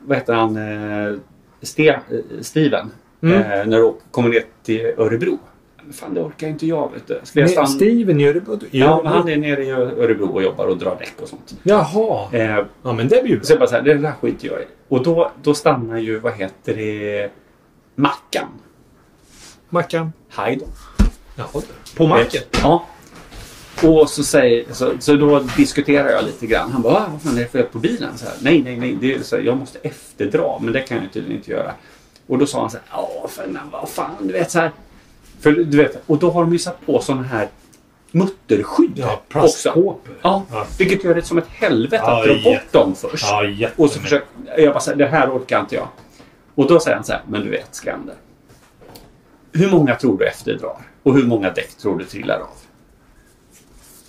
[0.00, 1.18] vad heter han, eh,
[1.62, 2.00] Ste, eh,
[2.40, 2.90] Steven.
[3.32, 3.42] Mm.
[3.60, 5.38] Eh, när du kommer ner till Örebro.
[5.92, 7.20] Fan, det orkar inte jag, vet du.
[7.22, 7.66] Ska jag stanna?
[7.66, 8.58] Steven i Örebro.
[8.70, 11.54] Ja, men han är nere i Örebro och jobbar och drar däck och sånt.
[11.62, 12.28] Jaha.
[12.32, 14.60] Eh, Ja, men det blir ju så jag bara så här, det där skiter jag
[14.60, 14.64] i.
[14.88, 17.30] Och då, då stannar ju, vad heter det,
[17.94, 18.48] Mackan.
[19.68, 20.12] Mackan.
[20.28, 20.66] Hej då.
[21.36, 21.62] Jaha.
[21.96, 22.42] På macken?
[22.62, 22.86] Ja.
[23.82, 26.72] Och så, säger, så, så då diskuterar jag lite grann.
[26.72, 28.18] Han bara, "Ah, vad fan är det för på bilen?
[28.18, 28.96] Så här, nej, nej, nej.
[29.00, 31.72] Det är så här, jag måste efterdra, men det kan jag tydligen inte göra.
[32.26, 34.70] Och då sa han så här, ja, men vad fan, du vet så här.
[35.40, 37.48] För du vet, och då har de ju satt på sådana här
[38.10, 39.98] mutterskydd Ja, också.
[40.22, 40.66] Ja, Ja.
[40.78, 43.26] vilket gör det som ett helvete Ja, att dra bort dem först.
[43.58, 43.68] Ja.
[43.76, 45.88] Och så försöker jag bara säga, det här orkar inte jag.
[46.54, 48.14] Och då säger han så här, men du vet Skander.
[49.52, 50.76] Hur många tror du efterdrar?
[51.02, 52.48] Och hur många däck tror du trillar av?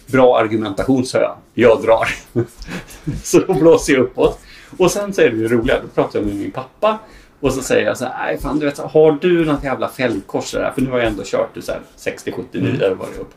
[0.07, 1.35] Bra argumentation, sa jag.
[1.53, 2.07] Jag drar.
[3.23, 4.39] så då blåser jag uppåt.
[4.77, 6.99] Och sen säger det ju roliga, då pratar jag med min pappa.
[7.45, 10.51] Och så säger jag så här, nej fan du vet, har du något jävla fällkors
[10.51, 10.71] där?
[10.71, 13.33] För nu har jag ändå kört det så här 60-70 mil eller vad det upp.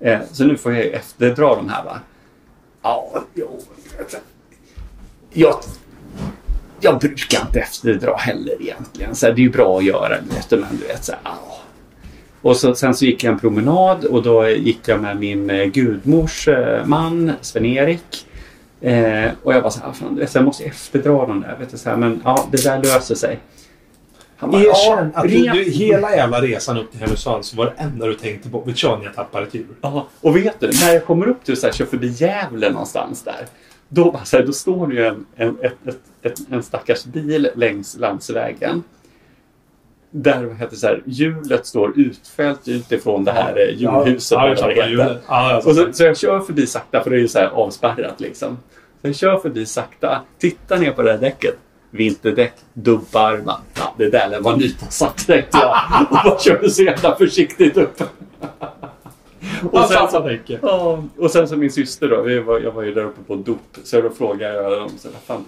[0.00, 2.00] Eh, så nu får jag efterdra de här va.
[2.82, 3.60] Ja, jo.
[5.32, 5.54] jag.
[6.80, 9.14] Jag, brukar inte efterdra heller egentligen.
[9.14, 11.20] Så här, det är ju bra att göra, du vet, men du vet så här,
[11.24, 11.58] ja.
[12.42, 15.64] Och så, sen så gick jag en promenad och då gick jag med min eh,
[15.64, 18.26] gudmors eh, man, Sven-Erik.
[18.82, 21.56] Eh, och jag bara så här, fan, vet, jag måste efterdra dem där.
[21.58, 23.38] Vet du, så här, men ja, det där löser sig.
[24.36, 27.64] Han bara, Erkänn ja, att du, du, hela jävla resan upp till Härnösand så var
[27.64, 28.60] det enda du tänkte på.
[28.60, 29.66] Vet du när jag tappade tur?
[29.80, 33.22] Ja, och vet du, när jag kommer upp till så här, kör förbi Gävle någonstans
[33.22, 33.46] där.
[33.88, 37.04] Då, bara så här, då står det ju en, en, ett, ett, ett, en stackars
[37.04, 38.82] bil längs landsvägen.
[40.14, 44.38] Där vad heter så här, hjulet står utfällt utifrån det här eh, hjulhuset.
[44.38, 45.22] Ja, jag det hjulet.
[45.28, 47.48] Ja, jag Och så, så jag kör förbi sakta för det är ju så här
[47.48, 48.58] avspärrat liksom.
[49.00, 51.54] Så jag kör förbi sakta, tittar ner på det här däcket.
[51.90, 53.36] Vinterdäck, dubbar.
[53.36, 55.76] bara, Ja, det där lär vara nytassat tänkte jag.
[56.00, 58.02] Och bara körde så jävla försiktigt upp.
[59.70, 60.58] Och sen så jag.
[60.62, 63.34] Ja, och sen så min syster då, vi var, jag var ju där uppe på
[63.34, 63.76] dop.
[63.84, 65.44] Så då frågade jag dem, så, fan.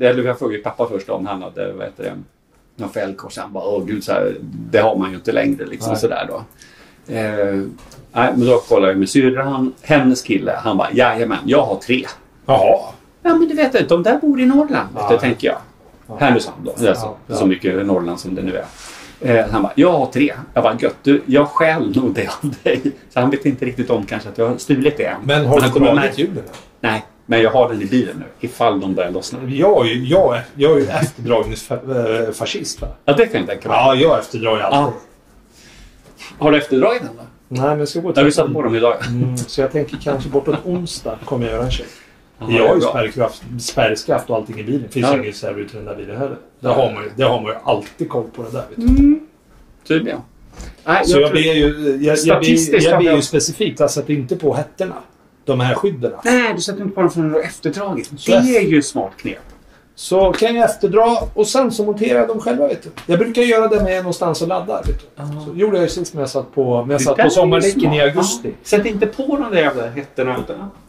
[0.00, 2.22] Eller jag frågade pappa först om han hade, vad heter det,
[2.78, 3.36] någon fällkors.
[3.38, 4.36] Han bara, åh gud, så här,
[4.70, 6.00] det har man ju inte längre liksom Nej.
[6.00, 6.34] sådär då.
[7.14, 7.54] Eh,
[8.12, 12.06] nej, men då kollade jag med syrran, hennes kille, han bara, jajamän, jag har tre.
[12.46, 12.78] Jaha.
[13.22, 15.08] Ja men du vet, de där bor i Norrland, Ja.
[15.10, 15.58] du, tänker jag.
[16.18, 17.34] Härnösand då, det är så, Ja, ja.
[17.36, 18.64] så mycket Norrland som det nu är.
[19.20, 20.32] Eh, han bara, jag har tre.
[20.54, 22.80] Jag bara, gött du, jag stjäl nog det av dig.
[23.10, 25.16] Så han vet inte riktigt om kanske att jag har stulit det än.
[25.24, 26.44] Men har du dragit hjulen?
[26.80, 28.24] Nej, men jag har den i bilen nu.
[28.48, 29.38] Ifall de börjar lossna.
[29.48, 32.80] Jag är ju, jag är, jag är ju efterdragningsfascist.
[32.80, 32.88] Va?
[33.04, 33.76] Ja, det kan jag tänka mig.
[33.78, 34.78] Ja, jag efterdrar ju alltid.
[34.78, 34.92] Ja.
[36.38, 37.22] Har du efterdragit den då?
[37.48, 38.96] Nej, men jag ska gå du satt på dem idag?
[39.08, 41.86] Mm, så jag tänker kanske bortåt onsdag kommer jag göra en check.
[42.38, 44.82] Jaha, Jag har ju spärrkraft, spärrskaft och allting i bilen.
[44.82, 45.12] Det finns Ja.
[45.12, 46.36] ju ingen reservut i den där bilen heller.
[46.60, 48.64] Det har, man ju, det har man ju alltid koll på det där.
[48.68, 48.82] Vet du.
[48.82, 49.20] Mm.
[49.88, 50.18] Tydligen.
[50.84, 53.80] Nej, Så jag tror- blir ju, jag, jag Statistiskt blir, jag blir jag- ju specifikt.
[53.80, 54.94] Jag sätter inte på hätterna.
[55.48, 56.12] De här skydden.
[56.24, 58.10] Nej, du sätter inte på dem förrän du efterdragit.
[58.26, 59.38] Det är ju smart knep.
[59.94, 62.68] Så kan jag efterdra och sen så monterar jag dem själva.
[62.68, 62.90] Vet du.
[63.06, 64.82] Jag brukar göra det med någonstans och laddar.
[64.86, 65.24] Vet du.
[65.44, 68.00] Så gjorde jag ju sist när jag satt på, när jag satt på sommardäcken i
[68.00, 68.48] augusti.
[68.48, 68.54] Ja.
[68.62, 70.02] Sätt inte på de där jävla ja,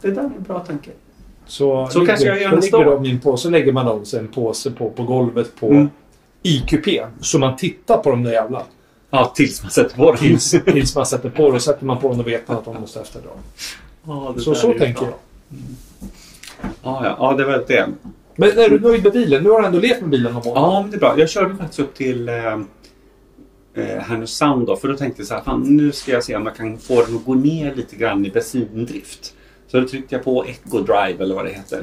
[0.00, 0.90] Det där är en bra tanke.
[1.46, 3.06] Så, Så kanske jag gör då nästa ligger år.
[3.06, 5.88] in på, så lägger man så en påse på, på golvet på Mm.
[6.42, 7.08] i kupén.
[7.20, 8.62] Så man tittar på de där jävla.
[9.10, 10.16] Ja, tills man sätter på dem.
[10.16, 11.60] Tills, tills man sätter på dem.
[11.60, 13.30] Sätter man på dem då vet man att de måste efterdra.
[14.04, 15.14] Ja, det Så, så tänker jag.
[16.82, 17.88] Ja, ja, ja, det var det.
[18.36, 19.42] Men är du nöjd med bilen?
[19.42, 20.62] Nu har du ändå levt med bilen någon månad.
[20.62, 21.14] Ja, men det är bra.
[21.18, 22.52] Jag körde faktiskt upp till eh,
[23.74, 26.46] eh, Härnösand då, för då tänkte jag så här, fan, nu ska jag se om
[26.46, 29.34] jag kan få den att gå ner lite grann i bensindrift.
[29.66, 31.82] Så då tryckte jag på Eco Drive eller vad det heter.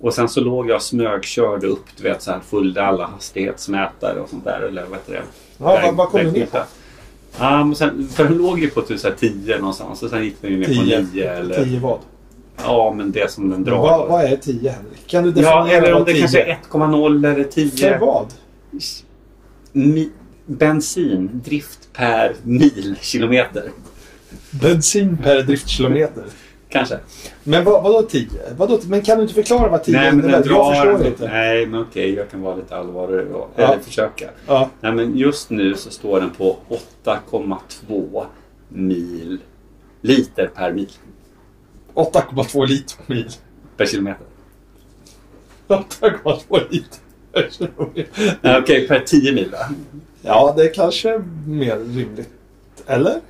[0.00, 4.20] Och sen så låg jag och smögkörde upp, du vet så här, följde alla hastighetsmätare
[4.20, 4.60] och sånt där.
[4.60, 5.22] Eller vad heter det?
[5.58, 6.58] Ja, vad, vad kommer ni på?
[7.38, 10.24] Ja, men sen, för den låg ju på typ så här 10 någonstans och sen
[10.24, 11.06] gick den ju ner på 10.
[11.12, 11.30] 9.
[11.32, 11.98] Eller, 10 vad?
[12.56, 13.76] Ja, men det som den drar.
[13.76, 15.06] Vad, vad är 10 Henrik?
[15.06, 17.70] Kan du definiera ja, eller om det 10 kanske är 1,0 eller 10.
[17.70, 18.26] För vad?
[19.72, 20.10] Mi-
[20.46, 23.70] bensin, drift per mil, kilometer.
[24.50, 26.24] Bensin per driftkilometer.
[26.70, 26.98] Kanske.
[27.44, 28.28] Men vad, vadå 10?
[28.56, 30.50] Vadå, men kan du inte förklara vad 10 Nej, men den innebär?
[30.50, 31.28] Jag förstår inte.
[31.28, 33.48] Nej, men okej, jag kan vara lite allvarlig då.
[33.56, 33.62] Ja.
[33.62, 34.30] Eller försöka.
[34.46, 34.70] Ja.
[34.80, 36.56] Nej, men just nu så står den på
[37.04, 38.24] 8,2
[38.68, 39.38] mil
[40.00, 40.90] liter per mil.
[41.94, 43.30] 8,2 liter per mil.
[43.76, 44.26] Per kilometer.
[45.68, 46.98] 8,2 liter
[47.32, 48.60] per kilometer.
[48.60, 49.58] Okej, per 10 mil då?
[50.22, 52.30] Ja, det är kanske mer rimligt.
[52.86, 53.20] Eller?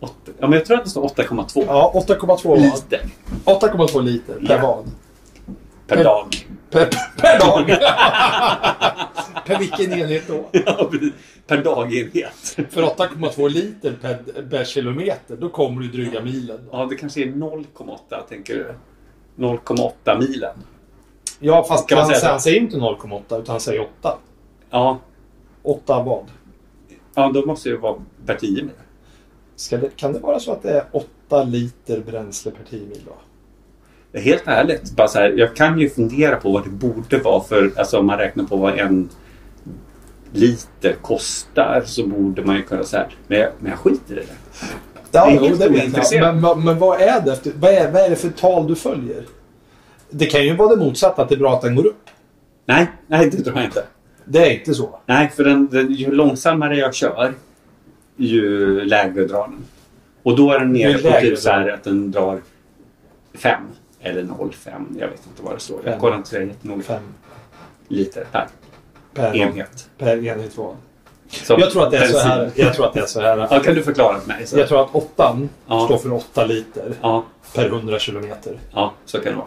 [0.00, 2.60] Åtta- Ja, men jag tror att det står 8,2 Ja, 8,2 vad?
[2.60, 3.00] liter
[3.44, 4.60] 8,2 liter per Ja.
[4.62, 4.84] vad?
[5.86, 6.26] per Per- dag.
[6.70, 7.66] Per, per dag?
[9.46, 10.44] per vilken enhet då?
[10.66, 10.90] Ja,
[11.46, 12.56] per dagenhet.
[12.70, 16.68] För 8,2 liter per, per kilometer, då kommer du dryga milen.
[16.72, 17.96] Ja, det kanske är 0,8
[18.28, 18.74] tänker du?
[19.44, 20.54] 0,8 milen.
[21.38, 24.18] Ja, fast Kan man han, säga han säger inte 0,8 utan han säger 8.
[24.70, 24.98] Ja,
[25.62, 26.24] 8 vad?
[27.14, 27.96] ja då måste det vara
[28.26, 28.70] per 10 mil.
[29.70, 30.84] Det, kan det vara så att det är
[31.28, 34.18] 8 liter bränsle per 10 mil då?
[34.20, 37.70] Helt ärligt, bara så här, jag kan ju fundera på vad det borde vara för,
[37.76, 39.08] alltså om man räknar på vad en
[40.32, 44.66] liter kostar så borde man ju kunna säga, men jag, men jag skiter i det.
[45.12, 46.20] Ja, Det det vet jag.
[46.34, 47.38] Men, vad- men vad är det?
[47.60, 49.24] Vad, är, vad är det för tal du följer?
[50.10, 52.04] Det kan ju vara det motsatta, att det är bra att den går upp.
[52.66, 53.84] Nej, nej det tror jag inte.
[54.24, 54.98] Det är inte så.
[55.06, 57.34] Nej, för den, den, ju långsammare jag kör,
[58.26, 59.64] ju lägre drar den.
[60.22, 62.40] Och då är den nere Ju på typ så här att den drar
[63.34, 63.62] 5
[64.00, 64.86] eller 0,5.
[64.98, 65.80] Jag vet inte vad det står.
[65.84, 66.82] Jag kollar inte så jättenoga.
[66.82, 67.02] 5
[67.88, 68.48] Liter per
[69.14, 69.88] per enhet.
[69.98, 70.52] Per enhet?
[71.28, 72.30] Som Jag tror att det är så bensin.
[72.30, 72.50] här.
[72.54, 73.38] Jag tror att det är så här.
[73.50, 74.46] Ja, kan du förklara för mig?
[74.46, 74.58] Så?
[74.58, 75.84] Jag tror att åttan Ja.
[75.84, 78.58] står för 8 liter Ja, per 100 kilometer.
[78.74, 79.46] ja, så kan det vara.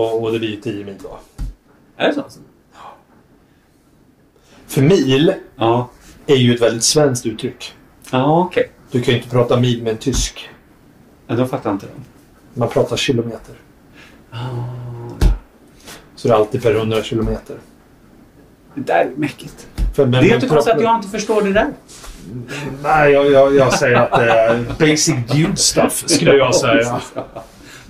[0.00, 1.18] Och, och det blir 10 mil då.
[1.96, 2.24] Är det så?
[4.66, 5.88] För mil Ja,
[6.26, 7.72] är ju ett väldigt svenskt uttryck.
[8.10, 8.70] Ja okej.
[8.90, 10.48] Du kan ju inte prata mil med en tysk.
[11.26, 11.92] Ja, då fattar inte det.
[12.54, 13.54] Man pratar kilometer.
[16.16, 17.56] Så det är alltid per 100 kilometer.
[18.74, 19.66] Det där är mäckigt.
[19.94, 21.66] För, Det är inte konstigt att jag inte förstår det där.
[22.82, 27.00] Nej, jag, jag, jag säger att det är basic dude stuff, skulle jag säga.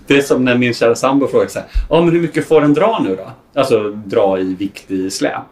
[0.07, 1.69] Det är som när min kära sambo frågar så här.
[1.91, 3.31] Ja, men hur mycket får den dra nu då?
[3.61, 5.43] Alltså dra i vikt i släp.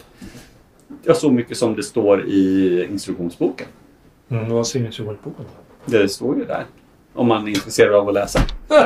[1.03, 3.67] Ja, så mycket som det står i instruktionsboken.
[4.33, 5.45] Mm, vad ser ni på boken?
[5.85, 6.67] Det står ju där.
[7.15, 8.41] Om man är intresserad av att läsa.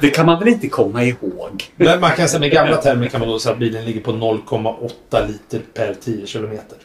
[0.00, 1.64] Det kan man väl inte komma ihåg?
[1.76, 4.12] Men man kan säga med gamla termer kan man då säga att bilen ligger på
[4.12, 6.78] 0,8 liter per 10 kilometer.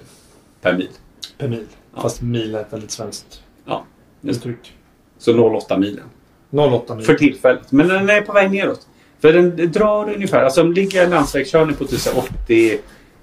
[0.61, 0.89] Per mil.
[1.37, 1.65] Per mil.
[2.01, 3.85] Fast mil är ett väldigt svenskt Ja,
[4.21, 4.73] uttryck.
[5.17, 6.03] Så 0,8 milen.
[6.51, 7.05] 0,8 mil.
[7.05, 7.71] För tillfället.
[7.71, 8.87] Men den är på väg neråt.
[9.19, 12.79] För den drar ungefär, alltså om ligger en landsvägskörning på typ så här 80,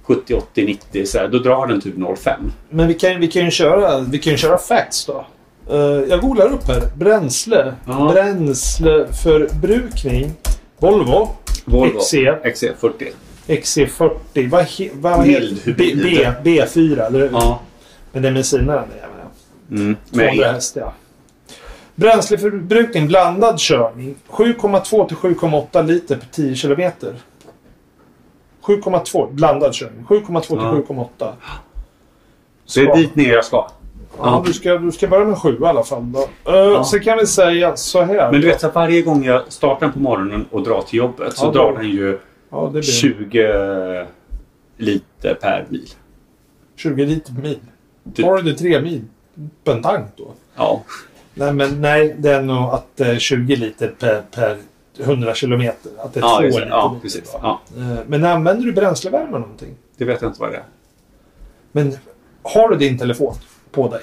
[0.07, 2.31] 70, 80, 90 så här, då drar den typ 0,5.
[2.69, 5.25] Men vi kan, vi kan ju köra, vi kan ju köra facts då.
[5.69, 5.77] Eh,
[6.09, 6.81] jag googlar upp här.
[6.95, 7.73] Bränsle.
[7.87, 8.11] Ja.
[8.13, 10.31] Bränsleförbrukning.
[10.77, 11.29] Volvo.
[11.65, 12.13] Volvo XC.
[12.13, 13.07] XC40.
[13.47, 14.49] XC40.
[14.49, 16.27] Vad, he, vad heter B, hybrid.
[16.43, 17.29] B, B4, eller hur?
[17.33, 17.59] Ja.
[18.11, 19.11] Men det är bensinare den jäveln.
[19.71, 19.95] Mm.
[20.11, 20.93] 200 Med häst, ja.
[21.95, 24.15] Bränsleförbrukning, blandad körning.
[24.29, 27.13] 7,2 till 7,8 liter per 10 kilometer.
[28.65, 30.05] 7,2 blandad körning.
[30.09, 30.83] 7,2 till Ja.
[30.95, 31.31] 7,8.
[32.65, 33.67] Så det är dit ner jag ska.
[34.17, 36.11] Ja, du, ska, du ska börja med 7 i alla fall.
[36.11, 36.51] Då.
[36.51, 38.31] Uh, Så kan vi säga så här.
[38.31, 40.99] Men du vet, så att varje gång jag startar den på morgonen och drar till
[40.99, 44.05] jobbet så Ja, drar den ju ja, det blir 20
[44.77, 45.89] liter per mil.
[46.75, 47.59] 20 liter per mil.
[48.15, 48.25] Typ.
[48.25, 49.01] Har du det 3 mil
[49.63, 50.27] på en tank då?
[50.55, 50.83] Ja.
[51.33, 54.57] Nej, men nej, det är nog att det är 20 liter per, per
[54.99, 55.91] 100 kilometer.
[55.97, 57.35] Att det är Ja, 2 just ja precis.
[57.41, 57.59] Ja.
[57.77, 59.75] Eh, Men använder du bränslevärme någonting?
[59.97, 60.63] Det vet jag inte vad det är.
[61.71, 61.97] Men
[62.43, 63.33] har du din telefon
[63.71, 64.01] på dig?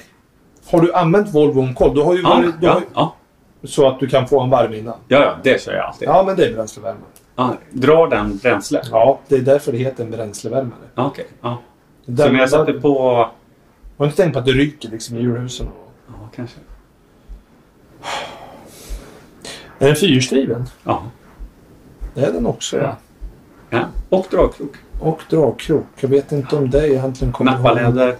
[0.65, 1.95] Har du använt Volvo OnCall?
[1.95, 3.15] Du har ju Ja, varit, du har ja, ju, ja.
[3.63, 4.95] så att du kan få en varm innan.
[5.07, 6.07] ja, ja, det kör jag alltid.
[6.07, 6.99] Ja, men det är bränslevärme.
[7.35, 8.81] Ja, drar den bränsle?
[8.91, 10.79] Ja, det är därför det heter en bränslevärmare.
[10.95, 11.25] Ja, Okej.
[11.41, 11.57] Ja.
[12.05, 12.99] Där, Så när jag satte på...
[13.09, 13.29] Har
[13.97, 15.67] du inte tänkt på att det ryker liksom i djurhusen?
[16.07, 16.59] Ja, kanske.
[19.83, 20.65] Är den fyrhjulsdriven?
[20.83, 21.03] Ja.
[22.13, 22.95] Det är den också, ja.
[23.69, 23.85] ja.
[24.09, 24.73] Och dragkrok.
[24.99, 25.85] Och dragkrok.
[25.99, 27.51] Jag vet inte om det egentligen kommer.
[27.51, 28.15] Nappaläder.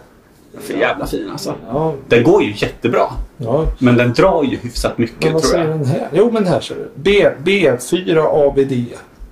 [0.59, 1.55] För jävla fin alltså.
[1.69, 3.05] Ja, Den går ju jättebra.
[3.37, 3.65] ja.
[3.79, 5.77] Men den drar ju hyfsat mycket Men vad tror säger jag.
[5.79, 6.09] den här?
[6.13, 6.89] Jo, men här ser du.
[6.95, 8.85] B, B4 ABD.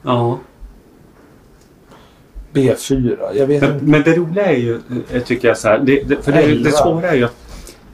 [0.03, 0.37] Ja.
[2.53, 3.17] B4.
[3.33, 3.85] Jag vet Men, inte.
[3.85, 4.79] men det roliga är ju,
[5.13, 5.79] eh, tycker jag så här.
[5.79, 7.35] Det, det, för det, det svåra är ju att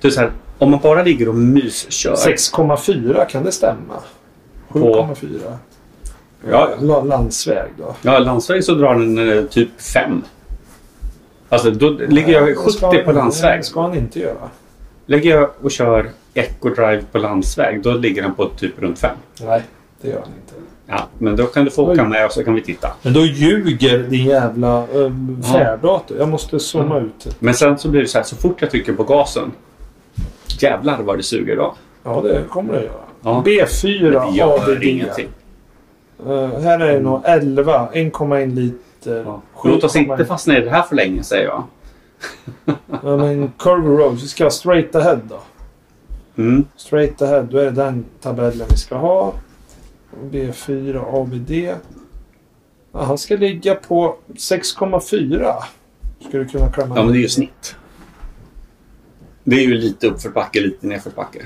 [0.01, 2.15] är så här, om man bara ligger och myskör.
[2.15, 3.93] 6,4 kan det stämma?
[4.69, 5.57] 7,4.
[6.51, 7.95] Ja, La- Landsväg då?
[8.01, 10.23] Ja, landsväg så drar den eh, typ 5.
[11.49, 13.59] Alltså då ligger jag Det 70 ska- på landsväg.
[13.59, 14.49] Det ska han inte göra.
[15.05, 19.15] Lägger jag och kör Eco Drive på landsväg då ligger den på typ runt 5.
[19.41, 19.61] Nej,
[20.01, 20.53] det gör han inte.
[20.87, 22.87] Ja, men då kan du få åka med och så kan vi titta.
[23.01, 26.17] Men då ljuger din jävla um, färddator.
[26.17, 27.31] Jag måste zooma ut det.
[27.39, 29.51] Men sen så blir det så här, så fort jag trycker på gasen.
[30.59, 31.75] Jävlar vad det suger då.
[32.03, 32.93] Ja, det kommer det göra.
[33.21, 33.43] Ja.
[33.45, 34.83] B4 Men det gör ABD.
[34.83, 35.27] ingenting.
[36.27, 39.23] Uh, här är det nog 11, 1,1 liter.
[39.25, 39.41] Ja.
[39.63, 40.11] Låt oss 7,1.
[40.11, 41.63] inte fastna i det här för länge säger jag.
[43.03, 45.39] Ja, men Curve Road, vi ska ha straight ahead då.
[46.37, 46.65] Mm.
[46.75, 49.33] Straight ahead, då är det den tabellen vi ska ha.
[50.31, 51.51] B4 ABD.
[52.91, 55.53] Ja, han ska ligga på 6,4.
[56.27, 57.75] Ska du kunna klämma Ja, men det är ju snitt.
[59.43, 61.45] Det är ju lite uppförsbacke, lite nedförsbacke.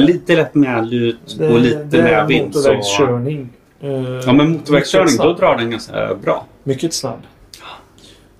[0.00, 2.54] För lite lätt medlut Det- och lite det är medvind.
[2.54, 2.58] Så...
[2.58, 3.48] motorvägskörning.
[3.80, 3.90] Eh,
[4.26, 6.46] Ja, men motorvägskörning, mycket då drar den ganska bra.
[6.64, 7.18] Mycket snabb.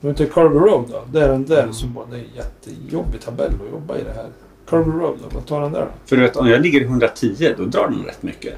[0.01, 1.03] Men till Curve Road då?
[1.13, 4.27] Det är den där som bara, det är jättejobbig tabell att jobba i det här.
[4.69, 5.35] Curve Road då?
[5.35, 5.87] Vad tar den där då?
[6.07, 8.55] För du vet, om jag ligger i 110, då drar den rätt mycket.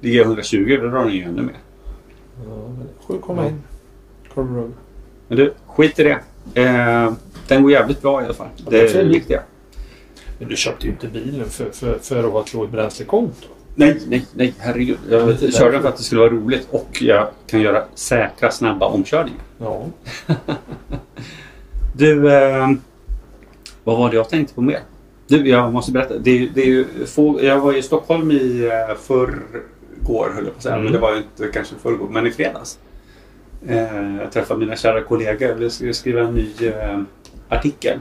[0.00, 1.56] Ligger jag i 120, då drar den ju ännu mer.
[2.48, 3.52] Ja, men 7,1.
[4.34, 4.72] Curve Road.
[5.28, 6.18] Men du, skit i det.
[6.62, 7.12] Eh,
[7.48, 8.46] den går jävligt bra i alla fall.
[8.56, 9.42] Ja, Det är det är det viktiga.
[10.38, 13.48] Men du köpte ju inte bilen för, för, för att ha ett lågt bränslekonto.
[13.74, 14.98] Nej, nej, nej, herregud.
[15.10, 18.50] Jag Inte körde den för att det skulle vara roligt och jag kan göra säkra,
[18.50, 19.40] snabba omkörningar.
[19.58, 19.86] Ja.
[21.96, 22.68] Du, eh,
[23.84, 24.80] vad var det jag tänkte på mer?
[25.26, 26.18] Du, jag måste berätta.
[26.18, 30.56] Det, det är ju få, jag var i Stockholm i eh, förrgår, höll jag på
[30.56, 30.74] att säga.
[30.74, 30.84] Mm.
[30.84, 32.78] Men det var ju inte kanske förrgår, men i fredags.
[33.66, 35.54] Eh, jag träffade mina kära kollegor.
[35.54, 37.00] Vi ska skriva en ny eh,
[37.48, 37.98] artikel.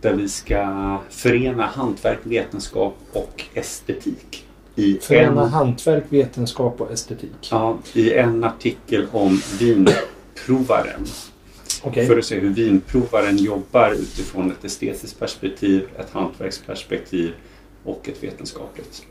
[0.00, 4.44] Där vi ska förena hantverk, vetenskap och estetik.
[4.74, 7.48] I Förena en, hantverk, vetenskap och estetik.
[7.50, 11.06] ja, I en artikel om vinprovaren.
[11.82, 12.06] Okej.
[12.06, 17.32] För att se hur vinprovaren jobbar utifrån ett estetiskt perspektiv, ett hantverksperspektiv
[17.84, 19.02] och ett vetenskapligt.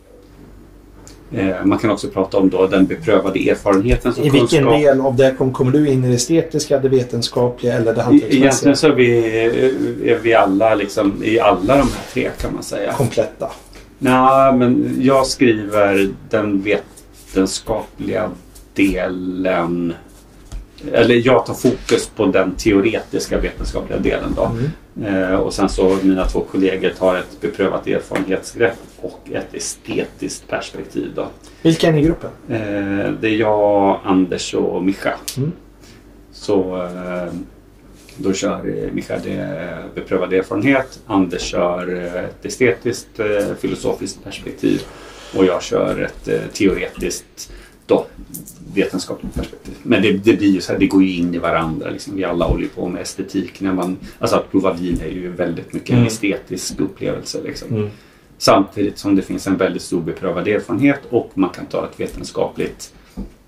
[1.31, 4.81] Eh, man kan också prata om då den beprövade erfarenheten som I vilken kunskap.
[4.81, 8.45] del av det kom, kommer du in i det estetiska, det vetenskapliga eller det hantverksmässiga?
[8.45, 9.35] Egentligen så är vi,
[10.11, 12.93] är vi alla liksom, i alla de här tre kan man säga.
[12.93, 13.51] Kompletta.
[13.99, 18.29] Nej, men jag skriver den vetenskapliga
[18.73, 19.93] delen.
[20.91, 24.51] Eller jag tar fokus på den teoretiska vetenskapliga delen då.
[24.95, 25.31] Mm.
[25.31, 31.11] Eh, och sen så mina två kollegor tar ett beprövat erfarenhetsgrepp och ett estetiskt perspektiv
[31.15, 31.27] då.
[31.61, 32.29] Vilka är ni i gruppen?
[32.49, 35.13] Eh, det är jag, Anders och Mischa.
[35.37, 35.51] Mm.
[36.31, 37.33] Så eh,
[38.17, 40.99] då kör eh, Mischa det beprövad erfarenhet.
[41.07, 44.81] Anders kör eh, ett estetiskt eh, filosofiskt perspektiv.
[45.37, 47.51] Och jag kör ett teoretiskt
[47.87, 48.05] då,
[48.73, 49.73] vetenskapligt perspektiv.
[49.83, 51.89] Men det, det blir ju så här, det går ju in i varandra.
[51.89, 52.15] Liksom.
[52.15, 53.61] Vi alla håller ju på med estetik.
[53.61, 56.07] När man, alltså att prova vin är ju väldigt mycket en Mm.
[56.07, 57.41] estetisk upplevelse.
[57.43, 57.67] Liksom.
[57.75, 57.89] Mm.
[58.37, 62.93] Samtidigt som det finns en väldigt stor beprövad erfarenhet och man kan ta ett vetenskapligt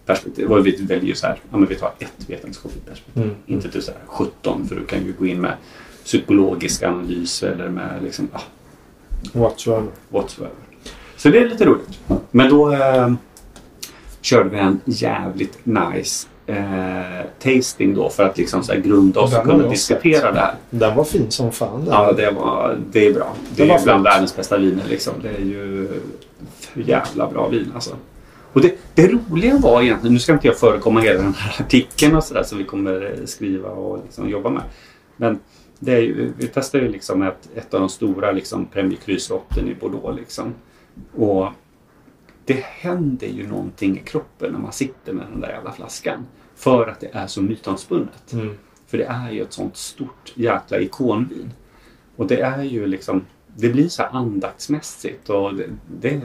[0.05, 0.51] perspektiv.
[0.51, 3.23] Och vi väljer ju så här, ja men vi tar ett vetenskapligt perspektiv.
[3.23, 3.35] Mm.
[3.45, 5.53] Inte till så här 17 för du kan ju gå in med
[6.03, 8.39] psykologisk analys eller med liksom, ah,
[9.33, 9.87] Whatsoever.
[10.09, 10.55] whatsoever.
[11.17, 11.99] Så det är lite roligt.
[12.31, 13.13] Men då eh,
[14.21, 19.31] körde vi en jävligt nice eh, tasting då för att liksom så här grunda oss
[19.31, 20.55] Den och kunna diskutera det här.
[20.69, 21.93] Den var fin som fan den.
[21.93, 23.35] Ja, det, var, det är bra.
[23.55, 25.13] Det, Det är ju bland världens bästa viner liksom.
[25.21, 25.87] Det är ju
[26.59, 27.95] för jävla bra vin alltså.
[28.53, 32.15] Och det, det roliga var egentligen, nu ska inte jag förekomma hela den här artikeln
[32.15, 34.61] och sådär som vi kommer skriva och liksom jobba med.
[35.17, 35.39] Men
[35.79, 39.69] det är ju, vi testade ju liksom ett, ett av de stora liksom Premier Cruise-lotten
[39.69, 40.53] i Bordeaux liksom.
[41.15, 41.47] Och
[42.49, 46.25] det händer ju någonting i kroppen när man sitter med den där jävla flaskan.
[46.55, 48.33] För att det är så mytomspunnet.
[48.33, 48.57] Mm.
[48.87, 51.53] För det är ju ett sånt stort jäkla ikonvin.
[52.15, 53.25] Och det är ju liksom,
[53.55, 55.69] det blir så här andaktsmässigt och det,
[56.01, 56.21] det är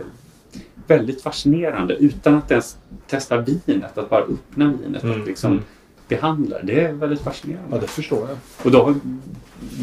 [0.87, 5.61] väldigt fascinerande utan att ens testa vinet, att bara öppna vinet Mm, och liksom
[6.09, 6.20] mm.
[6.20, 6.80] behandla det.
[6.80, 7.68] Är väldigt fascinerande.
[7.70, 8.38] Ja, det förstår jag.
[8.62, 8.94] Och då har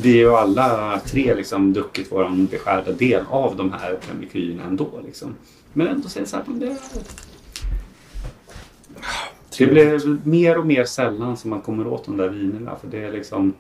[0.01, 4.89] vi ju alla tre liksom druckit vår beskärda del av de här premikyerna ändå.
[5.05, 5.35] Liksom.
[5.73, 6.77] Men ändå säger så här, men det,
[9.57, 12.75] det blir mer och mer sällan som man kommer åt de där vinerna.
[12.81, 13.53] För det är liksom...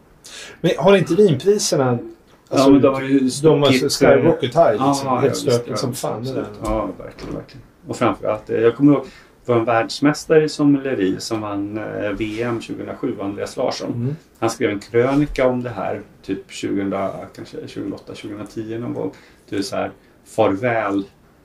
[0.61, 1.97] Men har inte vinpriserna...
[2.49, 4.97] Alltså, men de har ju stuckit, skyrocket high liksom.
[5.05, 6.27] Ja, helt ja, stökigt ja, som fan.
[6.63, 7.61] Ja, verkligen, verkligen.
[7.87, 9.05] Och framförallt, eh, jag kommer ihåg
[9.51, 13.93] var en världsmästare i sommeleri som vann eh, VM 2007, Andreas Larsson.
[13.93, 14.15] Mm.
[14.39, 16.91] Han skrev en krönika om det här typ 2000,
[17.35, 19.11] kanske 2008, 2010 någon gång.
[19.49, 19.91] Är så här,
[20.25, 21.03] farväl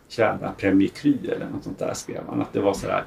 [0.09, 2.43] kära Premier Cry eller något sånt där skrev han.
[2.43, 3.05] Att det var så här,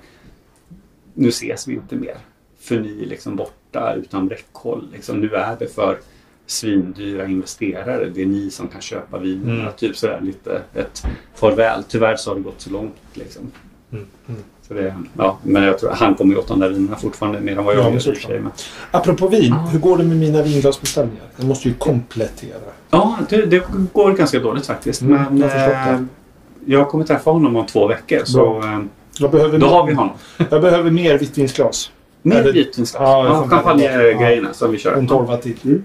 [1.13, 2.17] nu ses vi inte mer.
[2.59, 4.89] För ni är liksom borta utan räckhåll.
[4.93, 5.99] Liksom, nu är det för
[6.45, 8.09] svindyra investerare.
[8.09, 9.61] Det är ni som kan köpa vinerna.
[9.61, 9.73] Mm.
[9.77, 11.03] Typ sådär lite ett
[11.35, 11.83] farväl.
[11.83, 12.95] Tyvärr så har det gått så långt.
[13.13, 13.51] Liksom.
[13.91, 14.05] Mm.
[14.27, 14.41] Mm.
[14.69, 17.57] Så det, ja, men jag tror han kommer ju åt de där vinerna fortfarande mer
[17.57, 18.39] än vad jag Ja, gör i och för sig.
[18.39, 18.51] Men-
[18.91, 21.23] Apropå vin, hur går det med mina vinglasbeställningar?
[21.37, 22.57] Jag måste ju komplettera.
[22.89, 23.63] Ja, det, det
[23.93, 25.01] går ganska dåligt faktiskt.
[25.01, 26.01] Mm, men jag eh,
[26.65, 28.19] jag kommer träffa honom om två veckor.
[28.25, 28.79] Så eh,
[29.19, 30.13] Jag behöver, då har vi honom.
[30.49, 31.91] jag behöver mer vitvinsglas.
[32.23, 33.01] Det- vitvinsglas.
[33.01, 34.93] Ja, Ja, champagnegrejerna som vi kör.
[34.93, 35.81] En tolva till.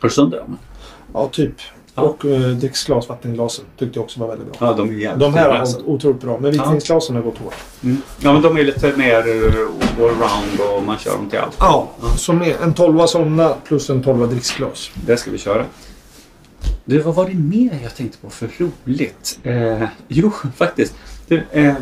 [0.00, 0.58] Har du sönder dem?
[1.12, 1.54] Ja, typ.
[1.96, 2.02] Ja.
[2.02, 4.68] Och uh, dricksglas, vattenglasen, tyckte jag också var väldigt bra.
[4.68, 5.80] Ja, de är De här har alltså.
[5.84, 6.38] otroligt bra.
[6.38, 7.54] Men vitvinsglasen har gått hårt.
[7.82, 8.02] Mm.
[8.20, 11.56] Ja, men de är lite mer eh, allround och man kör dem till allt.
[11.58, 14.90] Ja, så med en tolva sådana plus en tolva dricksglas.
[15.06, 15.64] Det ska vi köra.
[16.84, 19.38] Du, vad var det mer jag tänkte på för roligt?
[19.42, 20.94] Eh, jo, faktiskt.
[21.28, 21.74] Du, eh,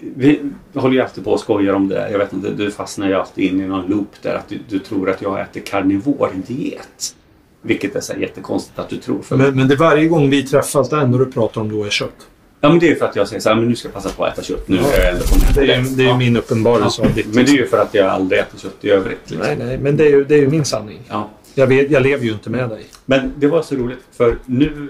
[0.00, 0.40] vi
[0.74, 2.08] håller ju alltid på och skojar om det där.
[2.08, 4.34] Jag vet inte, du fastnar ju alltid in i någon loop där.
[4.34, 7.14] Att du, du tror att jag äter karnivor-diet.
[7.62, 9.22] Vilket är så jättekonstigt att du tror.
[9.22, 11.84] För Men, men det är varje gång vi träffas, det enda du pratar om då
[11.84, 12.26] är kött.
[12.60, 14.08] Ja, men det är för att jag säger så här, men nu ska jag passa
[14.08, 14.68] på att äta kött.
[14.68, 14.92] Nu Ja.
[14.92, 16.18] är jag ändå på Det är, det är Ja.
[16.18, 17.22] min uppenbarelse Ja.
[17.34, 19.30] Men det är ju för att jag aldrig äter kött i övrigt.
[19.30, 19.46] Liksom.
[19.58, 20.98] Nej, nej, men det är ju, det är ju min sanning.
[21.08, 21.28] Ja.
[21.54, 22.84] Jag, vet, jag lever ju inte med dig.
[23.06, 24.88] Men det var så roligt för nu,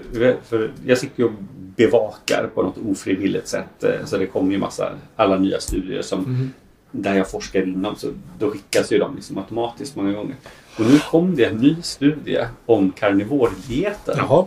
[0.49, 1.31] för jag sitter ju och
[1.75, 3.83] bevakar på något ofrivilligt sätt.
[3.83, 6.51] eh, Så det kommer ju massa, alla nya studier som Mm.
[6.91, 8.07] där jag forskar inom så
[8.39, 10.35] då skickas ju de liksom automatiskt många gånger.
[10.77, 14.15] Och nu kom det en ny studie om karnivordieten.
[14.17, 14.45] Jaha.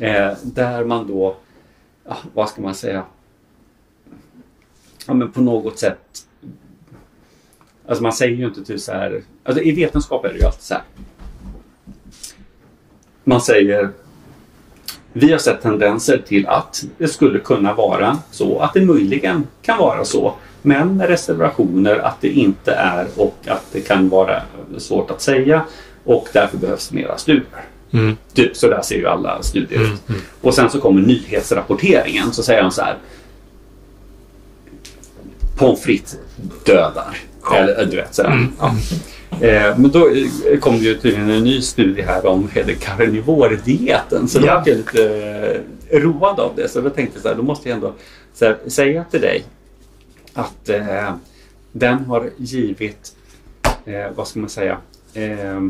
[0.00, 1.36] Eh, där man då,
[2.04, 3.04] ja, vad ska man säga,
[5.06, 6.26] ja, men på något sätt,
[7.88, 10.62] alltså man säger ju inte typ så här, alltså i vetenskap är det ju alltid
[10.62, 10.82] så här.
[13.24, 13.90] Man säger,
[15.12, 19.78] vi har sett tendenser till att det skulle kunna vara så, att det möjligen kan
[19.78, 20.34] vara så,
[20.68, 24.42] men med reservationer att det inte är och att det kan vara
[24.78, 25.64] svårt att säga
[26.04, 27.64] och därför behövs mera studier.
[27.92, 28.16] Mm.
[28.34, 30.14] Typ så där ser ju alla studier Mm, ut.
[30.40, 32.96] Och sen så kommer nyhetsrapporteringen så säger de så här.
[35.58, 36.16] Pommes frites
[36.64, 37.16] dödar.
[37.54, 38.46] Eller du vet sådär.
[38.60, 38.74] Ja.
[39.46, 40.08] Eh, men då
[40.50, 42.48] eh, kom det ju tydligen en ny studie här om
[42.80, 44.28] karnivordieten.
[44.28, 44.54] Så då Ja.
[44.54, 46.68] var jag lite eh, road av det.
[46.68, 47.92] Så då tänkte jag så här, då måste jag ändå
[48.40, 49.44] här, säga till dig
[50.34, 51.14] att eh,
[51.72, 53.16] den har givit,
[53.84, 54.78] eh, vad ska man säga,
[55.14, 55.62] eh,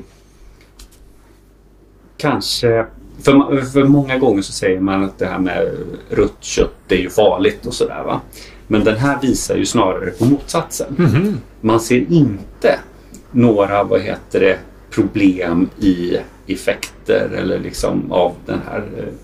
[2.17, 2.87] kanske
[3.23, 5.71] för, för många gånger så säger man att det här med
[6.11, 8.21] rött kött det är ju farligt och sådär va.
[8.67, 10.95] Men den här visar ju snarare på motsatsen.
[10.99, 11.41] Mhm.
[11.61, 12.79] Man ser inte
[13.31, 14.59] några, vad heter det,
[14.91, 19.15] problem i effekter eller liksom av den här eh,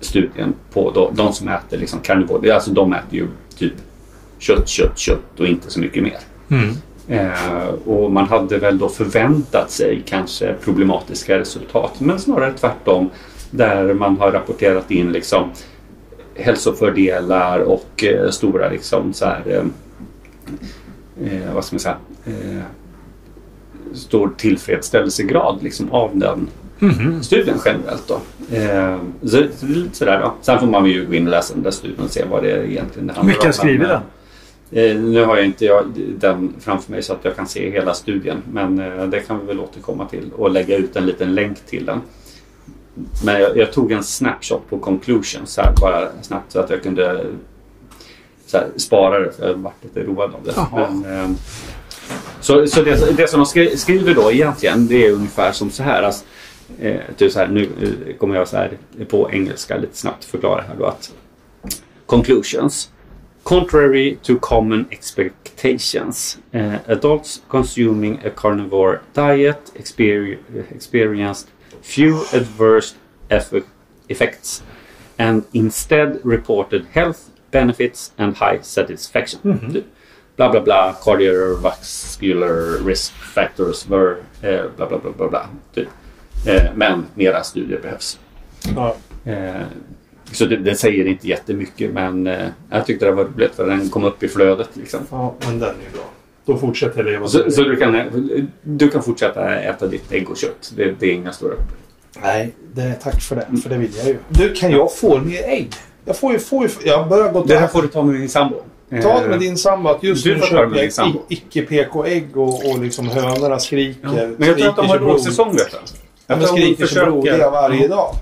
[0.00, 2.50] studien på de, de som äter liksom karnivor.
[2.50, 3.72] Alltså de äter ju typ
[4.38, 6.18] kött, kött, kött och inte så mycket mer.
[6.50, 6.74] Mm.
[7.08, 12.00] Eh, och man hade väl då förväntat sig kanske problematiska resultat.
[12.00, 13.10] Men snarare tvärtom.
[13.50, 15.50] Där man har rapporterat in liksom
[16.34, 19.42] hälsofördelar och eh, stora liksom så här,
[21.20, 21.96] eh, vad ska man säga,
[23.94, 26.48] stor tillfredsställelsegrad liksom av den
[26.80, 27.22] Mhm.
[27.22, 28.08] studien generellt.
[28.08, 28.20] Då.
[29.28, 30.34] Så, så lite sådär då.
[30.40, 32.50] Sen får man ju gå in och läsa den där studien och se vad det
[32.70, 33.26] egentligen det handlar om.
[33.26, 34.00] Vilka skrivit den?
[34.72, 35.84] Eh, nu har jag inte jag,
[36.18, 38.42] den framför mig så att jag kan se hela studien.
[38.52, 41.86] Men eh, det kan vi väl återkomma till och lägga ut en liten länk till
[41.86, 42.00] den.
[43.24, 47.26] Men jag, jag tog en snapshot på conclusions här bara snabbt så att jag kunde
[48.52, 50.54] här, spara det för jag varit lite road av det.
[50.72, 51.30] Men, eh,
[52.40, 55.82] så så det, det som de skri- skriver då egentligen det är ungefär som så
[55.82, 56.02] här.
[56.02, 56.24] Alltså,
[56.80, 57.68] eh, typ så här nu
[58.18, 58.70] kommer jag så här
[59.08, 61.12] på engelska lite snabbt förklara här då att
[62.06, 62.90] Conclusions
[63.48, 70.38] Contrary to common expectations, uh, adults consuming a carnivore diet exper-
[70.70, 71.48] experienced
[71.80, 72.94] few adverse
[73.30, 73.64] eff-
[74.10, 74.62] effects
[75.18, 79.40] and instead reported health benefits and high satisfaction.
[79.42, 79.84] Mhm.
[80.36, 85.48] Bla bla bla, cardiovascular risk factors were eh, bla bla bla bla bla.
[85.74, 85.88] Typ.
[86.46, 88.18] Eh, men mera studier behövs.
[88.76, 88.94] Ja.
[89.24, 89.66] Eh,
[90.32, 93.88] så det, det säger inte jättemycket men eh, jag tyckte det var roligt för den
[93.88, 94.68] kom upp i flödet.
[94.74, 95.00] Liksom.
[95.10, 96.02] ja, men den är bra.
[96.44, 98.00] Då fortsätter jag leva Så, så du, kan,
[98.62, 100.72] du kan fortsätta äta ditt ägg och kött.
[100.76, 101.54] Det, det är inga stora
[102.22, 103.60] Nej, det, tack för det.
[103.62, 104.18] För det vill jag ju.
[104.28, 105.70] Du, kan jag få mer ägg?
[106.04, 108.28] Jag får ju, får ju, jag börjar gå Det här får du ta med din
[108.28, 108.56] sambo.
[109.02, 113.08] Ta det med din sambo att just Du nu köper jag icke-PK-ägg och, och liksom
[113.08, 114.00] hönorna skriker.
[114.02, 114.26] Ja.
[114.38, 115.76] Men jag tror att de har skriker lågsäsong vet du.
[115.76, 115.82] Ja,
[116.26, 118.14] Jag tror hon skriker som försöker- blodiga varje dag.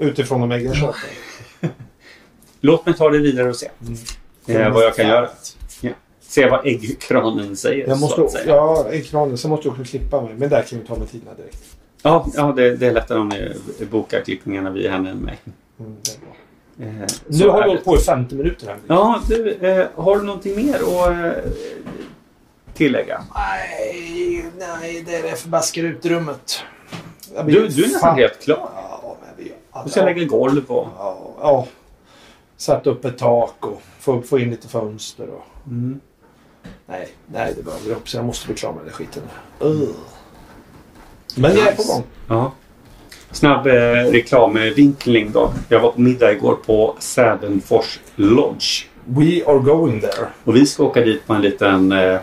[0.00, 1.10] Utifrån de ägg jag köper.
[2.60, 3.70] Låt mig ta det vidare och se
[4.46, 5.28] eh, vad jag kan göra.
[5.80, 5.90] Ja.
[6.20, 7.88] Se vad äggkranen säger.
[7.88, 8.54] Jag så måste, att säga.
[8.54, 9.38] ja, äggkranen.
[9.38, 10.34] Sen måste jag också klippa mig.
[10.36, 11.64] Men där kan vi ta med tiderna direkt.
[12.02, 13.56] Ja, ja det, det är lättare om ni
[13.90, 15.38] bokar klippningarna via henne än mig.
[15.80, 15.96] Mm.
[16.80, 18.76] Eh, Nu så har vi hållit på i 50 minuter här.
[18.86, 21.50] Ja, du, eh, har du någonting mer att eh,
[22.74, 23.24] tillägga?
[23.34, 25.88] Nej, nej, det är det förbaskade
[27.44, 28.70] blir Du, du är nästan helt klar.
[29.84, 30.88] Du ska lägga golv och...
[30.98, 31.66] Ja, ja.
[32.56, 35.44] Satt upp ett tak och få, få in lite fönster och...
[35.66, 36.00] Mm.
[36.86, 39.22] Nej, nej det behöver upp så jag måste bli klar med den skiten.
[39.62, 39.88] Uh.
[41.36, 42.02] Men jag är på gång.
[42.28, 42.52] Ja.
[43.30, 43.72] Snabb eh,
[44.12, 45.52] reklamvinkling då.
[45.68, 48.84] Jag var på middag igår på Sävenfors Lodge.
[49.04, 50.26] We are going there.
[50.44, 52.18] Och vi ska åka dit på en liten eh,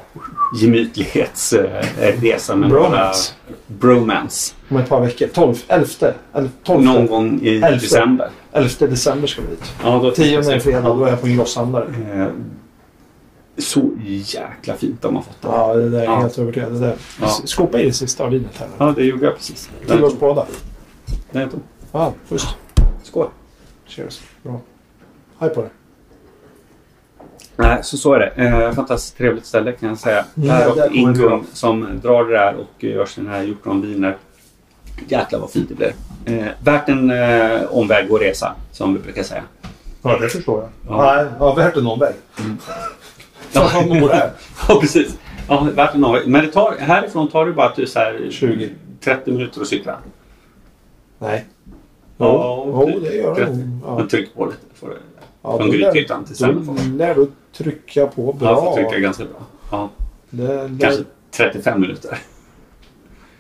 [0.62, 3.34] gemytlighetsresa med Bromance.
[3.48, 4.56] några bromance.
[4.70, 5.28] Om ett par veckor.
[5.28, 5.88] 12, 11,
[6.34, 7.74] eller 12, Någon gång i Elfte.
[7.76, 8.30] december.
[8.52, 9.64] 11 december ska vi dit.
[9.84, 11.88] Ja, då 10 är fredag, då är jag på en grosshandlare.
[12.14, 12.28] Eh,
[13.58, 15.48] så jäkla fint de har fått det.
[15.48, 16.16] Ja, det där är Ja.
[16.20, 16.72] helt övertygad.
[16.74, 16.96] Det där.
[17.22, 17.28] Ja.
[17.28, 18.68] Skopa i det sista av vinet här.
[18.78, 19.70] Ja, det gjorde jag precis.
[19.88, 20.46] Till oss båda.
[21.32, 21.60] Den är tom.
[21.92, 22.48] Ja, schysst.
[23.04, 23.28] Skål.
[23.88, 24.22] Cheers.
[24.44, 24.60] Bra.
[25.40, 25.70] Hej på dig.
[27.58, 28.44] Nej, så så är det.
[28.46, 30.26] Eh, fantastiskt trevligt ställe kan jag säga.
[30.38, 30.88] Mm, här bra.
[30.92, 34.18] Ingun som drar det där och gör sina här hjortronviner.
[35.08, 35.94] Jäklar vad fint det blir.
[36.26, 39.44] Eh, värt en eh, omväg och resa som vi brukar säga.
[40.02, 40.70] Ja, det förstår jag.
[40.98, 41.16] Ja.
[41.16, 42.14] Nej, ja, värt en omväg.
[43.52, 43.84] Ja.
[43.86, 44.32] Mor är.
[44.68, 45.18] Ja, precis.
[45.48, 46.28] Ja, värt en omväg.
[46.28, 48.70] Men det tar, härifrån tar det bara typ så här 20.
[49.04, 49.98] 30 minuter att cykla.
[51.20, 51.46] Nej.
[52.18, 53.52] Ja, typ jo, det gör det 30.
[53.52, 53.80] nog.
[53.86, 53.98] Ja.
[53.98, 54.58] Men tryck på lite.
[54.74, 54.96] Får det.
[55.42, 56.80] Ja, Från Grythyttan till Sävenfors.
[57.58, 58.50] Trycka på bra.
[58.50, 59.40] Ja, får trycka ganska bra.
[59.72, 59.90] Ja,
[60.30, 62.18] Det, det, kanske 35 minuter.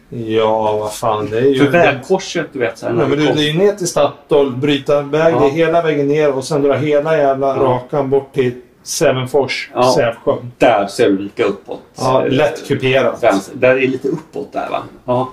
[0.09, 1.30] Ja, vad fan.
[1.30, 1.57] Det är ju...
[1.59, 2.78] För vägkorset, du vet.
[2.78, 5.47] Så här, när men du det är ju ner till Statoil, bryta väg Ja.
[5.49, 7.55] hela vägen ner och sen dra hela jävla Ja.
[7.63, 9.93] rakan bort till Sävenfors, Ja.
[9.95, 10.51] Sävsjön.
[10.57, 11.82] Där ser du vika uppåt.
[11.97, 13.24] Ja, lätt kuperat.
[13.53, 14.84] Där är lite uppåt där va?
[15.05, 15.30] Ja.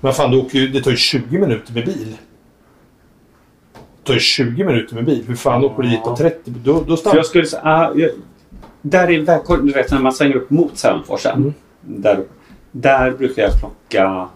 [0.00, 2.16] Men fan, du åker ju, det tar ju 20 minuter med bil.
[4.04, 5.24] Tar ju 20 minuter med bil.
[5.28, 6.50] Hur fan åker du dit på 30?
[6.50, 8.10] Då, då stannar jag skulle säga, ah, jag,
[8.82, 11.36] där är vägkorset, du vet när man svänger upp mot Sävenforsen.
[11.36, 11.54] Mm.
[11.80, 12.24] Där,
[12.70, 14.28] där brukar jag klocka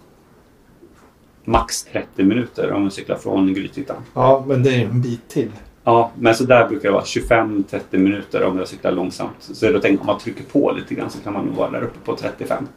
[1.45, 3.97] max 30 minuter om jag cyklar från Grythyttan.
[4.15, 5.51] Ja, men det är en bit till.
[5.85, 9.37] Ja, men så där brukar det vara 25-30 minuter om jag cyklar långsamt.
[9.39, 11.83] Så då tänker om man trycker på lite grann så kan man nog vara där
[11.83, 12.69] uppe på 35.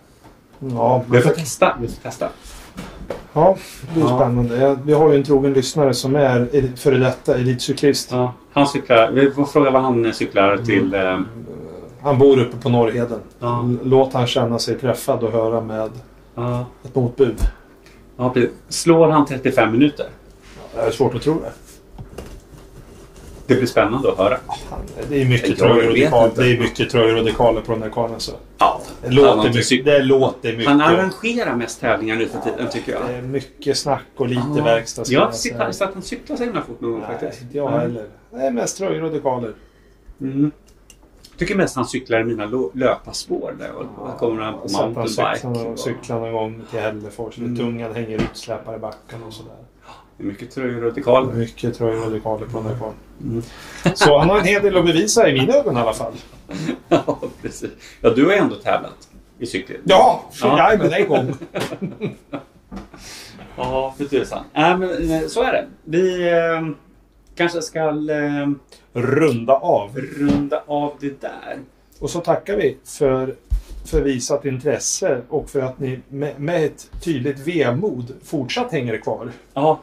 [0.59, 1.77] Ja, Vi får testa.
[1.81, 2.29] Vi får testa.
[3.39, 4.17] Ja det blir Ja.
[4.19, 4.77] spännande.
[4.85, 8.11] Vi har ju en trogen lyssnare som är före detta elitcyklist.
[8.11, 10.93] Ja, han cyklar, vi får fråga vad han cyklar till.
[10.93, 11.19] Eh,
[12.01, 13.19] Han bor uppe på Norrheden.
[13.39, 13.69] Ja.
[13.83, 15.89] Låt han känna sig träffad och höra med
[16.35, 17.35] ja, ett motbud.
[18.17, 18.33] ja.
[18.69, 20.05] Slår han 35 minuter?
[20.75, 21.51] Det är svårt att tro det.
[23.49, 24.37] Det blir spännande att höra.
[24.47, 24.79] Han,
[25.09, 26.25] det är mycket Jag tröjor och dekaler.
[26.29, 26.41] inte.
[26.43, 28.13] Det är mycket tröjor och dekaler på den där karln.
[28.17, 28.31] Så.
[28.57, 29.85] Ja, Det han, låter mycket.
[29.85, 30.67] Det låter mycket.
[30.67, 33.01] han arrangerar mest tävlingar nu för tiden tycker jag.
[33.07, 34.63] Det är mycket snack och lite Ja.
[34.63, 35.03] verkstad.
[35.07, 37.41] Jag har jag inte sett han- han cykla så himla fort någon gång Nej, faktiskt.
[37.41, 38.05] inte jag heller.
[38.31, 39.53] Det är mest tröjor och dekaler.
[40.21, 40.51] Mm.
[41.37, 43.71] Tycker mest han cyklar i mina löparspår där.
[43.71, 45.47] Och där kommer han på han mountainbike.
[45.71, 47.37] och- cyklade någon gång till Hällefors.
[47.37, 47.57] Mm.
[47.57, 49.51] Tungan hänger ut, släpar i backen och sådär.
[50.19, 51.33] Det är mycket dekaler.
[51.33, 51.79] Mycket
[52.11, 52.93] dekaler på den karln.
[53.23, 53.41] Mm.
[53.95, 56.13] Så han har en hel del att bevisa i mina ögon i alla fall.
[56.89, 57.69] Ja, precis.
[58.01, 59.09] Ja, du har ändå tävlat
[59.39, 59.77] i cykling.
[59.83, 60.75] Ja, Ja.
[60.79, 61.33] men en gång.
[63.57, 64.43] Ja, för tusan.
[64.53, 65.67] Nej, men eh, så är det.
[65.83, 66.67] Vi eh,
[67.35, 68.49] kanske ska eh,
[68.93, 69.97] Runda av.
[69.97, 71.59] runda av det där.
[71.99, 73.35] Och så tackar vi för,
[73.85, 79.31] för visat intresse och för att ni med, med ett tydligt vemod fortsatt hänger kvar.
[79.53, 79.79] Ja.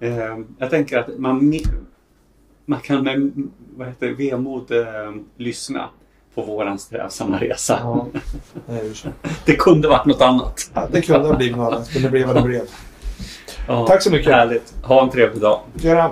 [0.00, 1.54] Eh, jag tänker att man,
[2.66, 3.32] man kan med
[3.76, 4.84] vad heter vemod eh,
[5.36, 5.88] lyssna
[6.34, 7.78] på våran strävsamma resa.
[7.82, 8.06] Ja.
[9.44, 10.70] Det kunde varit något annat.
[10.74, 12.62] Ja, det kunde ha blivit något annat, men det blev vad det blev.
[13.68, 14.32] Ja, Tack så mycket.
[14.32, 14.74] Härligt.
[14.82, 15.60] Ha en trevlig dag.
[15.74, 16.10] Göran.